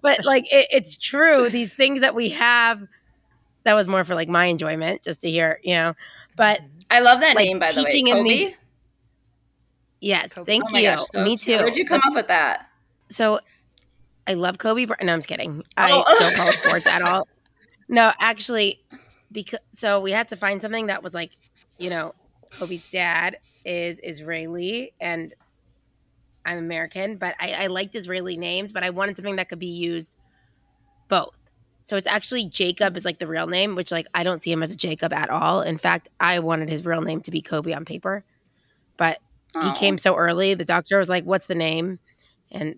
[0.00, 2.80] but like it, it's true these things that we have
[3.64, 5.94] that was more for like my enjoyment just to hear you know
[6.36, 8.02] but I love that like, name by the way.
[8.02, 8.22] Kobe.
[8.28, 8.54] these-
[10.00, 10.46] yes Kobe.
[10.46, 12.68] thank oh you gosh, so me too Where'd you come That's- up with that?
[13.08, 13.40] so
[14.24, 14.84] I love Kobe.
[14.84, 15.02] Bryant.
[15.02, 15.64] No, I'm just kidding.
[15.76, 16.04] I Oh.
[16.20, 17.26] don't follow sports at all.
[17.92, 18.80] No, actually,
[19.30, 21.32] because so we had to find something that was like,
[21.78, 22.14] you know,
[22.50, 25.34] Kobe's dad is Israeli and
[26.46, 29.66] I'm American, but I, I liked Israeli names, but I wanted something that could be
[29.66, 30.16] used
[31.08, 31.36] both.
[31.84, 34.62] So it's actually Jacob is like the real name, which like I don't see him
[34.62, 35.60] as a Jacob at all.
[35.60, 38.24] In fact, I wanted his real name to be Kobe on paper,
[38.96, 39.18] but
[39.60, 40.54] he came so early.
[40.54, 41.98] The doctor was like, "What's the name?"
[42.50, 42.76] And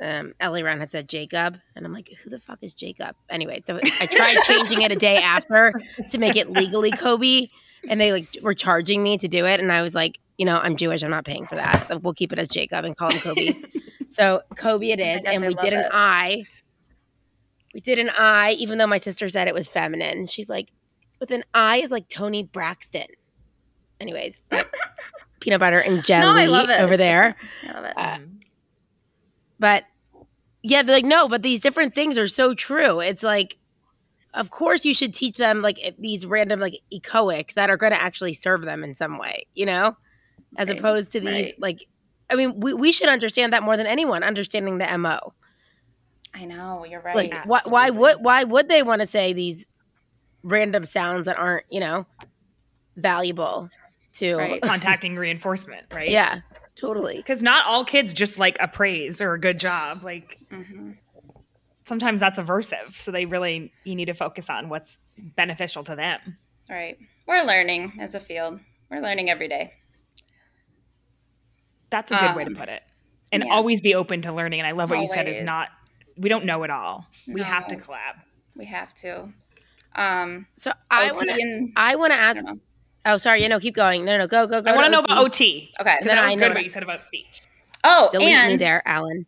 [0.00, 3.80] um, Eliran had said Jacob, and I'm like, "Who the fuck is Jacob?" Anyway, so
[4.00, 5.72] I tried changing it a day after
[6.10, 7.48] to make it legally Kobe,
[7.88, 10.58] and they like were charging me to do it, and I was like, "You know,
[10.58, 11.02] I'm Jewish.
[11.02, 12.02] I'm not paying for that.
[12.02, 13.54] We'll keep it as Jacob and call him Kobe."
[14.08, 15.90] so Kobe it is, Oh gosh, and we did an it.
[15.92, 16.44] I.
[17.74, 20.26] We did an I, even though my sister said it was feminine.
[20.26, 20.72] She's like,
[21.20, 23.06] "With an I is like Toni Braxton."
[24.00, 24.40] Anyways,
[25.40, 26.80] peanut butter and jelly it.
[26.80, 27.36] over there.
[27.68, 27.92] I love it.
[27.96, 28.18] Uh,
[29.58, 29.84] But
[30.62, 33.00] yeah, they're like, no, but these different things are so true.
[33.00, 33.58] It's like,
[34.34, 37.92] of course, you should teach them like eh, these random like echoics that are going
[37.92, 39.96] to actually serve them in some way, you know,
[40.56, 41.54] as Right, opposed to these right.
[41.58, 41.86] like,
[42.30, 45.32] I mean, we, we should understand that more than anyone, understanding the mo.
[46.34, 47.32] I know you're right.
[47.32, 49.66] Like, why, why would why would they want to say these
[50.42, 52.06] random sounds that aren't, you know,
[52.96, 53.70] valuable
[54.14, 54.62] to Right.
[54.62, 56.10] Contacting reinforcement, right?
[56.10, 56.40] Yeah,
[56.78, 57.16] totally.
[57.16, 60.02] Because not all kids just like a praise or a good job.
[60.04, 60.96] Like Mhm.
[61.86, 62.92] sometimes that's aversive.
[62.96, 66.38] So they really, you need to focus on what's beneficial to them.
[66.68, 66.98] Right.
[67.26, 68.60] We're learning as a field.
[68.90, 69.74] We're learning every day.
[71.90, 72.82] That's a good way to Um, put it.
[73.32, 73.52] And yeah.
[73.52, 74.60] always be open to learning.
[74.60, 75.68] And I love what you said is not,
[76.16, 77.06] we don't know it all.
[77.26, 78.20] We have to collab.
[78.56, 79.32] We have to.
[79.94, 82.60] Um, So I want to I want to ask don't know.
[83.08, 83.42] Oh, sorry.
[83.42, 84.04] You know, keep going.
[84.04, 84.70] No, no, go, go, go.
[84.70, 85.04] I want to know OT.
[85.12, 85.72] about OT.
[85.80, 85.96] Okay.
[85.98, 87.40] Because Then that was I know good what- what you said about speech.
[87.84, 89.24] Oh, Delete and me there, Alan.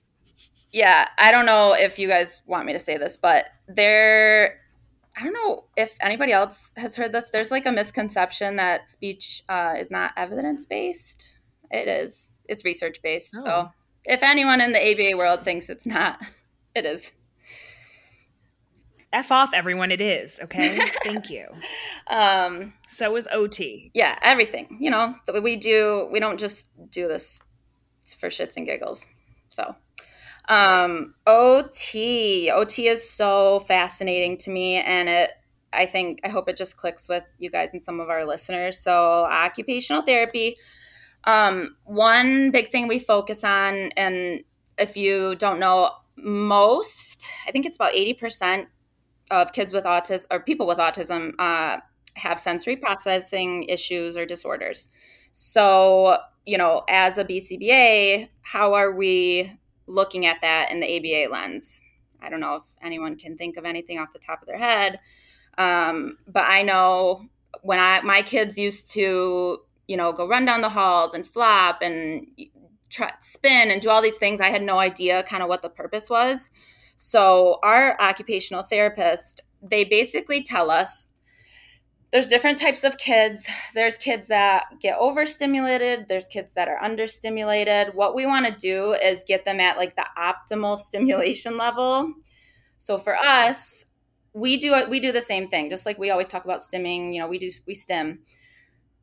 [0.72, 4.61] yeah, I don't know if you guys want me to say this, but there,
[5.16, 7.31] I don't know if anybody else has heard this.
[7.31, 11.39] There's like a misconception that speech uh, is not evidence based.
[11.70, 12.33] It is.
[12.49, 13.35] It's research based.
[13.39, 13.45] Oh.
[13.45, 13.68] So
[14.05, 16.20] if anyone in the ABA world thinks it's not,
[16.74, 17.12] it is.
[19.12, 19.90] F off, everyone.
[19.90, 20.38] It is.
[20.42, 20.78] Okay.
[21.04, 21.46] Thank you.
[22.08, 23.90] Um, So is OT.
[23.94, 24.76] yeah, everything.
[24.80, 26.08] You know, we do.
[26.12, 27.40] We don't just do this
[28.18, 29.06] for shits and giggles.
[29.48, 29.74] So,
[30.48, 35.32] um, OT, OT is so fascinating to me, and it.
[35.72, 38.78] I think I hope it just clicks with you guys and some of our listeners.
[38.80, 40.56] So, occupational therapy.
[41.24, 44.42] Um, one big thing we focus on, and
[44.78, 48.68] if you don't know, most I think it's about eighty percent
[49.31, 51.78] of kids with autism or people with autism uh,
[52.14, 54.89] have sensory processing issues or disorders.
[55.33, 59.53] So, you know, as a BCBA, how are we
[59.87, 61.81] looking at that in the ABA lens?
[62.22, 65.01] I don't know if anyone can think of anything off the top of their head.
[65.59, 67.26] Um, but I know
[67.62, 69.59] when I my kids used to,
[69.89, 72.26] you know, go run down the halls and flop and
[72.89, 75.68] try, spin and do all these things, I had no idea kind of what the
[75.68, 76.51] purpose was.
[77.03, 81.07] So our occupational therapist, they basically tell us
[82.12, 83.48] there's different types of kids.
[83.72, 87.94] There's kids that get overstimulated, there's kids that are understimulated.
[87.94, 92.12] What we want to do is get them at like the optimal stimulation level.
[92.76, 93.86] So for us,
[94.34, 95.70] we do we do the same thing.
[95.70, 98.18] Just like we always talk about stimming, you know, we do we stim.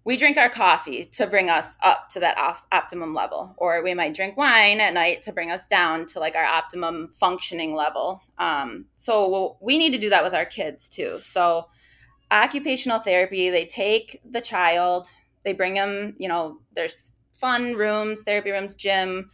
[0.08, 2.38] We drink our coffee to bring us up to that
[2.72, 6.34] optimum level, or we might drink wine at night to bring us down to like
[6.38, 8.22] our optimum functioning level.
[8.38, 11.18] Um, so we need to do that with our kids too.
[11.20, 11.68] So
[12.32, 15.08] occupational therapy they take the child
[15.44, 19.30] they bring them you know there's fun rooms therapy rooms gym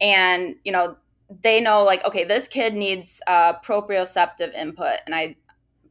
[0.00, 0.96] and you know
[1.42, 5.34] they know like okay this kid needs uh, proprioceptive input and i'm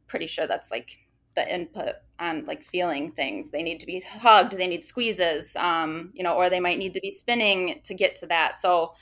[0.08, 0.98] pretty sure that's like
[1.36, 6.12] the input on like feeling things they need to be hugged they need squeezes um,
[6.14, 8.94] you know or they might need to be spinning to get to that so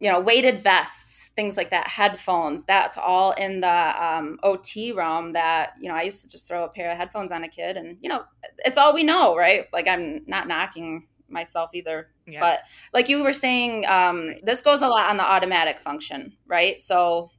[0.00, 5.32] you know weighted vests things like that headphones that's all in the um, ot realm
[5.32, 7.76] that you know i used to just throw a pair of headphones on a kid
[7.76, 8.22] and you know
[8.58, 12.40] it's all we know right like i'm not knocking myself either Yeah.
[12.40, 12.60] but
[12.92, 17.30] like you were saying um, this goes a lot on the automatic function right so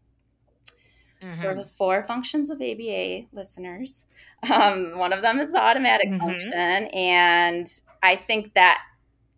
[1.23, 1.41] Mhm.
[1.41, 4.05] for the four functions of ABA listeners.
[4.51, 6.19] Um, one of them is the automatic Mhm.
[6.19, 6.53] function,
[6.93, 7.67] and
[8.03, 8.81] I think that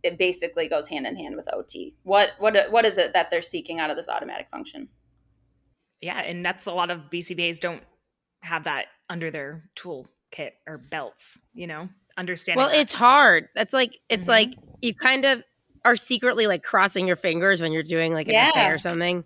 [0.03, 1.95] it basically goes hand in hand with OT.
[2.03, 4.89] What what what is it that they're seeking out of this automatic function?
[6.01, 7.83] Yeah, and that's a lot of BCBAs don't
[8.41, 12.57] have that under their toolkit or belts, you know, understanding.
[12.59, 12.79] Well, that.
[12.79, 13.49] it's hard.
[13.55, 14.29] That's like it's Mhm.
[14.29, 15.43] like you kind of
[15.85, 18.69] are secretly like crossing your fingers when you're doing like an Yeah.
[18.69, 19.23] Or something.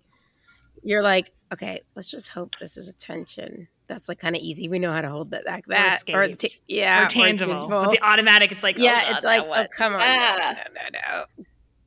[0.84, 3.68] You're like, okay, let's just hope this is attention.
[3.92, 4.68] That's like kind of easy.
[4.68, 6.02] We know how to hold that like that.
[6.12, 6.40] Or, escaped.
[6.40, 7.68] ta- yeah, or tangible.
[7.68, 10.56] But the automatic, it's like, oh, yeah, God, it's now like, oh, come on, Yeah.
[10.56, 11.44] no, no, no, no.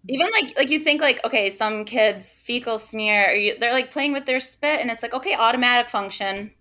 [0.08, 3.90] Even like like you think like okay, some kids fecal smear, or you, they're like
[3.90, 6.52] playing with their spit, and it's like okay, automatic function.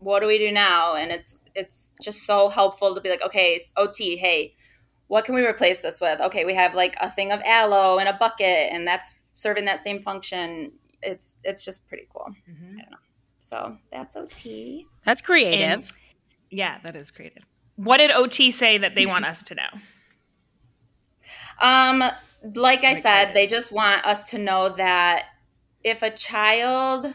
[0.00, 0.96] What do we do now?
[0.96, 4.54] And it's it's just so helpful to be like okay, OT, hey,
[5.06, 6.20] what can we replace this with?
[6.20, 9.82] Okay, we have like a thing of aloe and a bucket, and that's serving that
[9.82, 10.72] same function.
[11.02, 12.28] It's it's just pretty cool.
[12.50, 12.84] Mhm.
[13.40, 14.86] So that's OT.
[15.04, 15.60] That's creative.
[15.68, 15.92] And-
[16.50, 17.42] yeah, that is creative.
[17.76, 19.68] What did OT say that they want us to know?
[21.60, 22.02] Um,
[22.54, 23.34] like I Like said, what?
[23.34, 25.24] they just want us to know that
[25.84, 27.12] if a child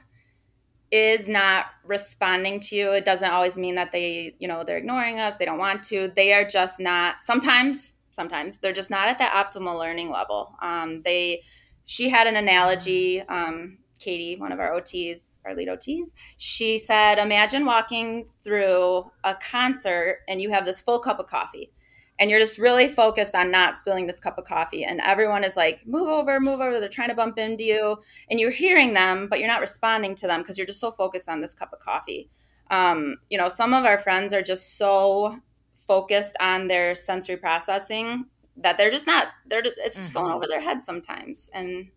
[0.92, 5.20] is not responding to you, it doesn't always mean that they, you know, they're ignoring
[5.20, 6.12] us, they don't want to.
[6.16, 10.54] They are just not sometimes, sometimes they're just not at that optimal learning level.
[10.62, 11.42] Um, they
[11.86, 17.18] she had an analogy, um, Katie, one of our OTs, our lead OTs, she said,
[17.18, 21.72] Imagine walking through a concert and you have this full cup of coffee
[22.20, 25.58] and you're just really focused on not spilling this cup of coffee and everyone is
[25.58, 27.98] like move over move over they're trying to bump into you
[28.30, 31.28] and you're hearing them but you're not responding to them because you're just so focused
[31.28, 32.30] on this cup of coffee
[32.72, 35.40] Um, you know, some of our friends are just so
[35.76, 38.26] focused on their sensory processing
[38.58, 40.36] that they're just not they're it's just going Mhm.
[40.36, 41.90] over their head sometimes and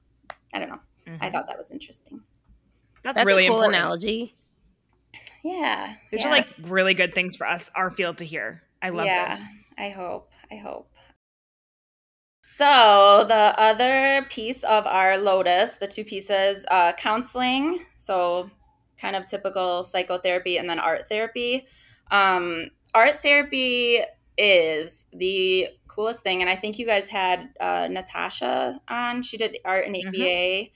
[0.53, 0.81] i don't know
[1.21, 1.33] i Mhm.
[1.33, 2.21] thought that was interesting
[3.03, 3.81] that's, That's really a cool important.
[3.83, 4.35] analogy.
[5.45, 6.27] yeah These yeah.
[6.29, 8.63] are like really good things for us, our field to hear.
[8.83, 9.45] I love yeah, this.
[9.79, 10.33] I hope.
[10.51, 10.91] I hope.
[12.43, 17.85] So the other piece of our lotus, the two pieces, uh, counseling.
[17.97, 18.51] So
[19.01, 21.67] kind of typical psychotherapy and then art therapy.
[22.11, 24.01] Um, art therapy
[24.37, 29.23] is the coolest thing, and I think you guys had uh, Natasha on.
[29.23, 29.97] She did art and.
[29.97, 30.69] ABA,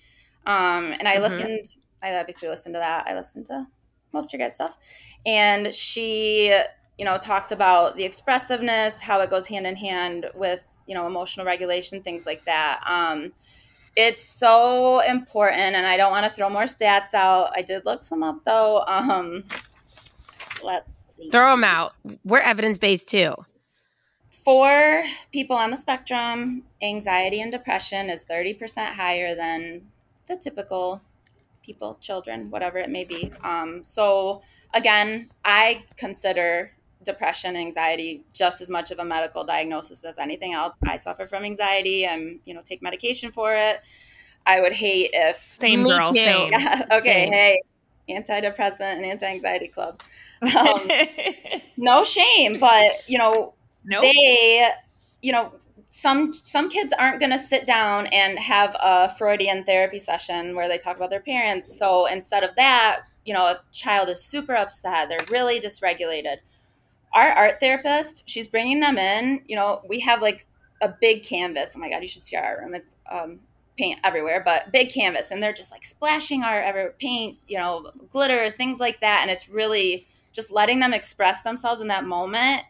[0.47, 1.23] um, and I Mhm.
[1.23, 1.65] listened.
[2.03, 3.07] I obviously listened to that.
[3.09, 3.67] I listened to
[4.13, 4.77] most of your guys' stuff,
[5.25, 6.49] and she
[6.99, 11.07] you know talked about the expressiveness how it goes hand in hand with you know
[11.07, 13.33] emotional regulation things like that um
[13.97, 18.05] it's so important and i don't want to throw more stats out i did look
[18.05, 19.43] some up though um
[20.63, 21.95] let's see Throw them out.
[22.25, 23.35] We're evidence based too.
[24.31, 29.89] for people on the spectrum anxiety and depression is 30% higher than
[30.27, 31.01] the typical
[31.63, 34.43] people children whatever it may be um, so
[34.75, 36.73] again i consider
[37.05, 41.27] depression and anxiety just as much of a medical diagnosis as anything else i suffer
[41.27, 43.81] from anxiety i'm you know take medication for it
[44.47, 46.21] i would hate if Same Me girl, too.
[46.21, 46.53] same.
[46.53, 47.33] yeah, okay Same.
[47.33, 47.61] hey
[48.09, 50.01] antidepressant and anti-anxiety club
[50.59, 50.91] um,
[51.77, 53.55] no shame but you know
[53.85, 54.03] nope.
[54.03, 54.69] they
[55.23, 55.53] you know
[55.95, 60.67] some some kids aren't going to sit down and have a freudian therapy session where
[60.67, 61.77] they talk about their parents.
[61.79, 65.11] So instead of that you know a child is super upset.
[65.11, 66.37] They're really dysregulated.
[67.13, 69.43] Our art therapist she's bringing them in.
[69.47, 70.47] You know we have like
[70.81, 71.75] a big canvas.
[71.77, 72.75] Oh my god you should see our room.
[72.75, 73.41] It's um,
[73.77, 77.91] paint everywhere but big canvas and they're just like splashing art ever paint you know
[78.11, 82.63] glitter things like that and it's really just letting them express themselves in that moment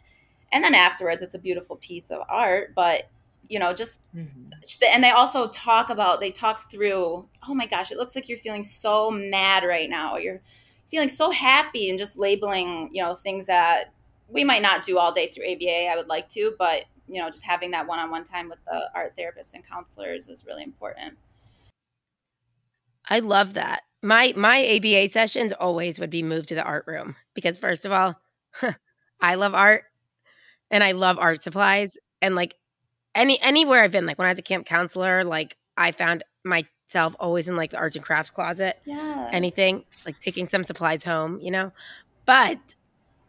[0.53, 3.09] and then afterwards it's a beautiful piece of art but
[3.48, 4.50] you know just Mhm.
[4.92, 8.38] and they also talk about they talk through oh my gosh it looks like you're
[8.38, 10.40] feeling so mad right now you're
[10.88, 13.92] feeling so happy and just labeling you know things that
[14.28, 17.30] we might not do all day through aba i would like to but you know
[17.30, 21.18] just having that one-on-one time with the art therapists and counselors is really important
[23.09, 23.82] I love that.
[24.03, 27.92] My my ABA sessions always would be moved to the art room because first of
[27.92, 28.20] all,
[29.20, 29.84] I love art
[30.72, 32.56] and I love art supplies and like
[33.14, 37.14] any anywhere I've been like when I was a camp counselor, like I found myself
[37.20, 41.38] always in like the arts and crafts closet, yeah anything, like taking some supplies home,
[41.40, 41.72] you know.
[42.24, 42.58] But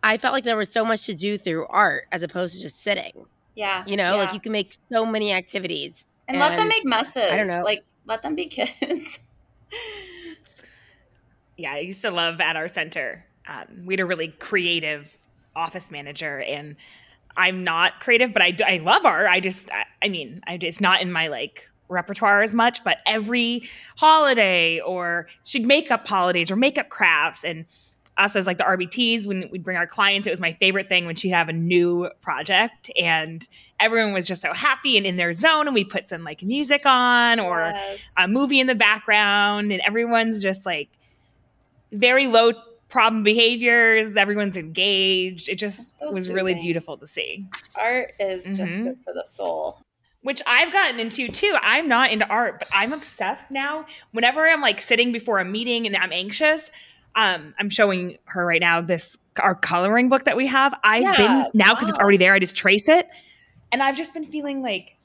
[0.02, 2.80] I felt like there was so much to do through art as opposed to just
[2.80, 3.26] sitting.
[3.56, 6.06] yeah You know, like you can make so many activities.
[6.28, 7.64] and, let them make messes I don't know.
[7.64, 9.20] like let them be kids
[11.58, 13.26] yeah, I used to love at our center.
[13.48, 15.16] Um, we had a really creative
[15.56, 16.76] office manager, and
[17.36, 19.28] I'm not creative, but I, I love art.
[19.28, 22.98] I just, I, I mean, I, it's not in my like repertoire as much, but
[23.06, 23.68] every
[23.98, 27.44] holiday or she'd make up holidays or make up crafts.
[27.44, 27.66] And
[28.16, 31.08] us as like the RBTs, when we'd bring our clients, it was my favorite thing
[31.08, 33.48] when she'd have a new project and
[33.80, 35.66] everyone was just so happy and in their zone.
[35.68, 38.00] And we put some like music on or Yes.
[38.18, 40.90] a movie in the background and everyone's just like
[41.92, 42.54] very low
[42.94, 45.50] problem behaviors everyone's engaged.
[45.50, 47.46] It just so was really beautiful to see.
[47.76, 48.84] Art is just Mhm.
[48.84, 49.82] good for the soul.
[50.22, 51.58] Which i've gotten into too.
[51.62, 53.86] I'm not into art but i'm obsessed now.
[54.12, 56.70] Whenever i'm like sitting before a meeting and i'm anxious
[57.16, 60.74] um, i'm showing her right now this our coloring book that we have.
[60.84, 63.08] I've Yeah, been now because it's already there i just trace it.
[63.72, 64.98] And i've just been feeling like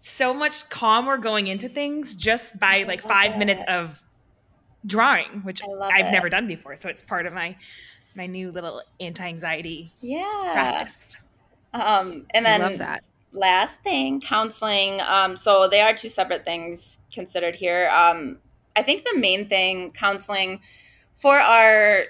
[0.00, 4.02] so much calmer going into things just by I like five minutes of
[4.88, 6.12] drawing which I love i've it.
[6.12, 7.56] never done before so it's part of my
[8.16, 11.14] my new little anti-anxiety yeah practice
[11.72, 13.00] Um, and I then love that.
[13.32, 15.00] last thing, counseling.
[15.02, 17.90] Um, so they are two separate things considered here.
[17.90, 18.40] Um,
[18.74, 20.60] I think the main thing, counseling
[21.14, 22.04] for our,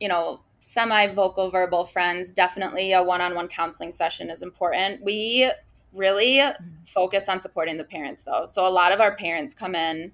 [0.00, 5.02] you know, semi vocal verbal friends, definitely a one on one counseling session is important.
[5.02, 5.50] We
[5.92, 6.40] really
[6.86, 8.46] focus on supporting the parents though.
[8.46, 10.12] So a lot of our parents come in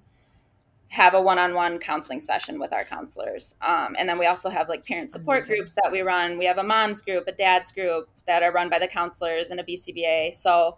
[0.91, 3.55] have a one-on-one counseling session with our counselors.
[3.61, 5.55] Um, and then we also have like parent support Amazing.
[5.55, 6.37] groups that we run.
[6.37, 9.59] We have a mom's group a dad's group that are run by the counselors and
[9.59, 10.77] a bcba so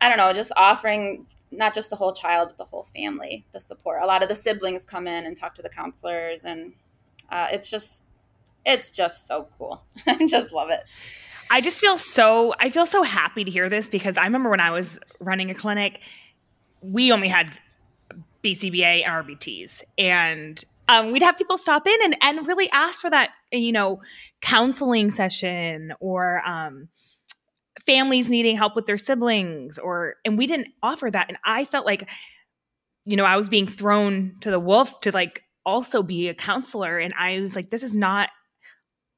[0.00, 3.60] i don't know just offering not just the whole child but the whole family the
[3.60, 4.02] support.
[4.02, 6.72] A lot of the siblings come in and talk to the counselors and
[7.30, 8.02] uh, it's just
[8.64, 9.84] it's just so cool.
[10.06, 10.82] I just love it.
[11.50, 14.60] I just feel so I feel so happy to hear this because I remember when
[14.60, 16.00] I was running a clinic,
[16.82, 17.50] we only had
[18.42, 19.82] BCBA and RBTs.
[19.98, 24.00] And um, we'd have people stop in and, and really ask for that, you know,
[24.40, 26.88] counseling session or um,
[27.80, 31.26] families needing help with their siblings or, and we didn't offer that.
[31.28, 32.08] And I felt like,
[33.04, 36.98] you know, I was being thrown to the wolves to like also be a counselor.
[36.98, 38.30] And I was like, this is not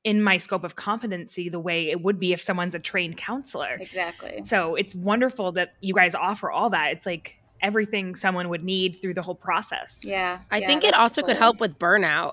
[0.04, 3.76] in my scope of competency the way it would be if someone's a trained counselor.
[3.80, 4.40] Exactly.
[4.44, 6.92] So it's wonderful that you guys offer all that.
[6.92, 10.00] It's like everything someone would need through the whole process.
[10.04, 10.40] Yeah.
[10.50, 12.32] I yeah, think it that's also could help with burnout.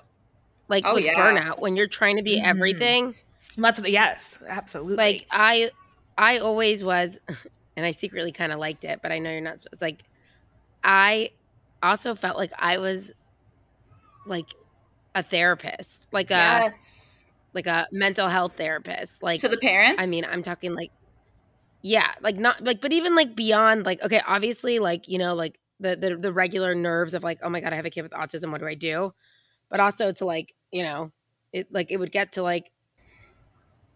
[0.67, 1.13] Like Oh, with yeah.
[1.15, 2.45] burnout when you're trying to be Mhm.
[2.45, 3.15] everything.
[3.57, 4.95] That's what, yes, absolutely.
[4.95, 5.71] Like I
[6.17, 7.19] I always was
[7.77, 10.03] and I secretly kind of liked it, but I know you're not supposed like
[10.83, 11.31] I
[11.83, 13.11] also felt like I was
[14.25, 14.47] like
[15.13, 17.23] a therapist, like a Yes.
[17.53, 19.21] like a mental health therapist.
[19.23, 20.01] Like to the parents.
[20.01, 20.91] I mean, I'm talking like,
[21.85, 25.59] yeah, like not like, but even like beyond, like, okay, obviously, like you know, like
[25.79, 28.11] the the the regular nerves of like, oh my god, I have a kid with
[28.11, 28.51] autism.
[28.51, 29.13] What do I do?
[29.69, 31.11] But also to like, you know,
[31.53, 32.71] it like it would get to like,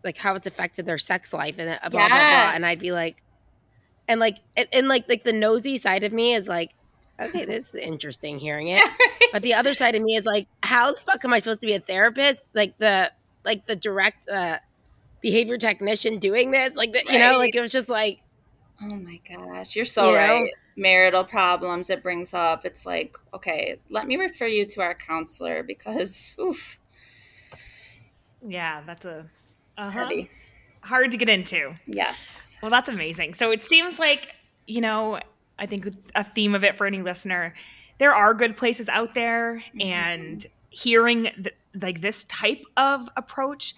[0.04, 2.92] like how it's affected their sex life and uh, blah blah blah, and I'd be
[2.92, 3.24] like,
[4.08, 6.76] and like, and, and like like the nosy side of me is like,
[7.20, 8.84] okay, this is interesting hearing it.
[9.32, 11.68] But the other side of me is like, how the fuck am I supposed to
[11.68, 12.44] be a therapist?
[12.54, 13.12] Like the
[13.44, 14.60] like the direct uh
[15.22, 18.22] behavior technician doing this, like the, you know, like it was just like
[18.82, 20.18] oh my gosh, you're so You know?
[20.18, 20.52] right.
[20.76, 22.66] Marital problems it brings up.
[22.66, 26.80] It's like, okay, let me refer you to our counselor because oof,
[28.48, 29.26] yeah, that's a
[29.78, 29.90] uh-huh.
[29.90, 30.30] heavy.
[30.82, 31.76] hard to get into.
[31.86, 32.58] Yes.
[32.62, 33.34] Well, that's amazing.
[33.34, 34.34] So it seems like,
[34.68, 35.20] you know,
[35.58, 37.54] I think a theme of it for any listener,
[37.98, 43.76] there are good places out there and hearing th- like this type of approach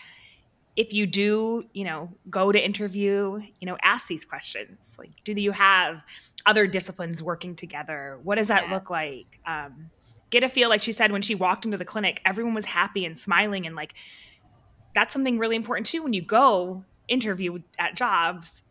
[0.75, 4.95] if you do, you know, go to interview, you know, ask these questions.
[4.97, 6.01] Like, do you have
[6.45, 8.19] other disciplines working together?
[8.23, 9.39] What does that look like?
[9.45, 9.89] Um,
[10.29, 13.05] get a feel, like she said, when she walked into the clinic, everyone was happy
[13.05, 13.67] and smiling.
[13.67, 13.93] And like,
[14.95, 16.03] that's something really important too.
[16.03, 18.63] When you go interview at jobs,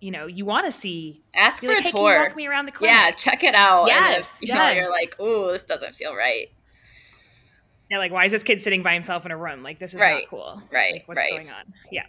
[0.00, 2.20] you know, you want to see, Ask for like, a hey, tour.
[2.20, 2.94] walk me around the clinic?
[2.94, 3.82] Yeah, check it out.
[3.82, 6.48] and Yes, if, you know, you're like, ooh, this doesn't feel right.
[7.90, 9.62] Yeah, like, why is this kid sitting by himself in a room?
[9.62, 10.62] Like, this is Right, not cool.
[10.72, 11.30] right, Like, what's right.
[11.30, 11.72] going on?
[11.92, 12.06] Yeah.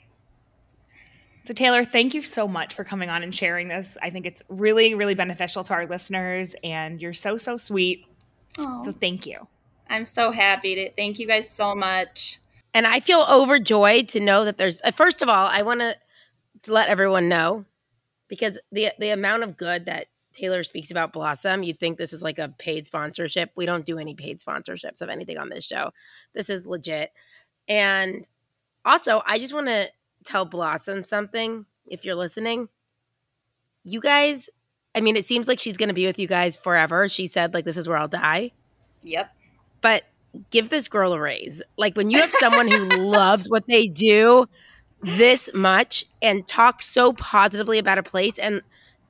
[1.43, 3.97] So, Taylor, thank you so much for coming on and sharing this.
[4.01, 8.07] I think it's really, really beneficial to our listeners, and you're so, so sweet.
[8.57, 9.47] Oh, So, thank you.
[9.89, 12.39] I'm so happy to thank you guys so much.
[12.73, 15.95] and I feel overjoyed to know that there's uh, first of all, I want to
[16.63, 17.65] to let everyone know
[18.27, 22.21] because the the amount of good that Taylor speaks about Blossom, you'd think this is
[22.21, 23.51] like a paid sponsorship.
[23.55, 25.91] We don't do any paid sponsorships of anything on this show.
[26.33, 27.11] This is legit.
[27.67, 28.25] And
[28.83, 29.89] also, I just want to
[30.25, 32.67] tell Blossom something if you're listening.
[33.83, 34.49] You guys,
[34.93, 37.07] I mean, it seems like she's going to be with you guys forever.
[37.07, 38.51] She said like this is where I'll die
[39.03, 39.31] Yep.
[39.81, 40.03] but
[40.49, 41.61] give this girl a raise.
[41.77, 44.47] Like when you have someone who loves what they do
[45.01, 48.61] this much and talks so positively about a place and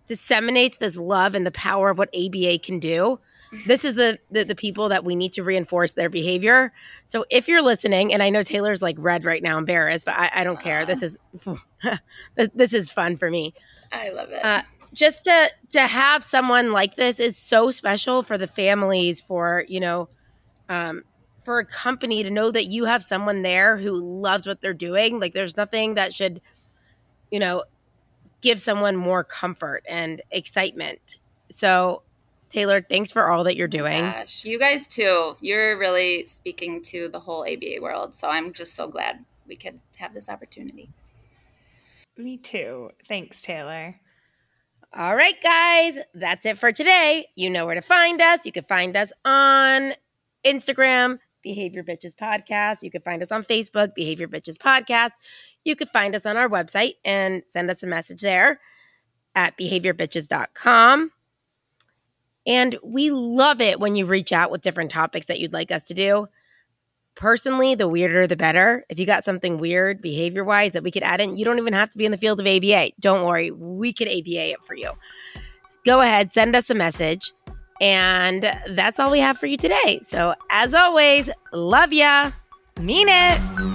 [0.07, 3.19] disseminates this love and the power of what ABA can do.
[3.67, 6.73] This is the, the the people that we need to reinforce their behavior.
[7.05, 10.29] So if you're listening, and I know Taylor's like red right now, embarrassed, but I,
[10.35, 10.85] I don't care.
[10.85, 11.17] This is
[12.35, 13.53] this is fun for me
[13.91, 14.43] I love it.
[14.43, 14.61] Uh,
[14.93, 19.79] just to to have someone like this is so special for the families for you
[19.79, 20.09] know
[20.69, 21.03] um
[21.43, 25.19] for a company to know that you have someone there who loves what they're doing
[25.19, 26.41] like there's nothing that should
[27.29, 27.63] you know
[28.45, 31.17] give someone more comfort and excitement
[31.51, 32.01] so
[32.49, 35.35] taylor thanks for all that you're doing Gosh, you guys too.
[35.41, 38.13] You're really speaking to the whole ABA world.
[38.15, 40.89] So I'm just so glad we could have this opportunity.
[42.17, 42.91] Me too.
[43.07, 43.99] Thanks, Taylor.
[44.97, 47.27] All right, guys, that's it for today.
[47.35, 48.45] You know where to find us.
[48.45, 49.93] You can find us on
[50.45, 52.81] Instagram, Behavior Bitches Podcast.
[52.83, 55.11] You can find us on Facebook, Behavior Bitches Podcast.
[55.66, 58.61] You could find us on our website and send us a message there
[59.36, 61.11] at behaviorbitches.com.
[62.47, 65.84] And we love it when you reach out with different topics that you'd like us
[65.86, 66.28] to do.
[67.16, 68.86] Personally, the weirder the better.
[68.89, 71.74] If you got something weird behavior wise that we could add in, you don't even
[71.74, 72.91] have to be in the field of ABA.
[72.99, 74.91] Don't worry, we could ABA it for you.
[75.86, 77.34] Go ahead, send us a message.
[77.82, 79.99] And that's all we have for you today.
[80.01, 82.32] So, as always, love ya.
[82.80, 83.74] Mean it.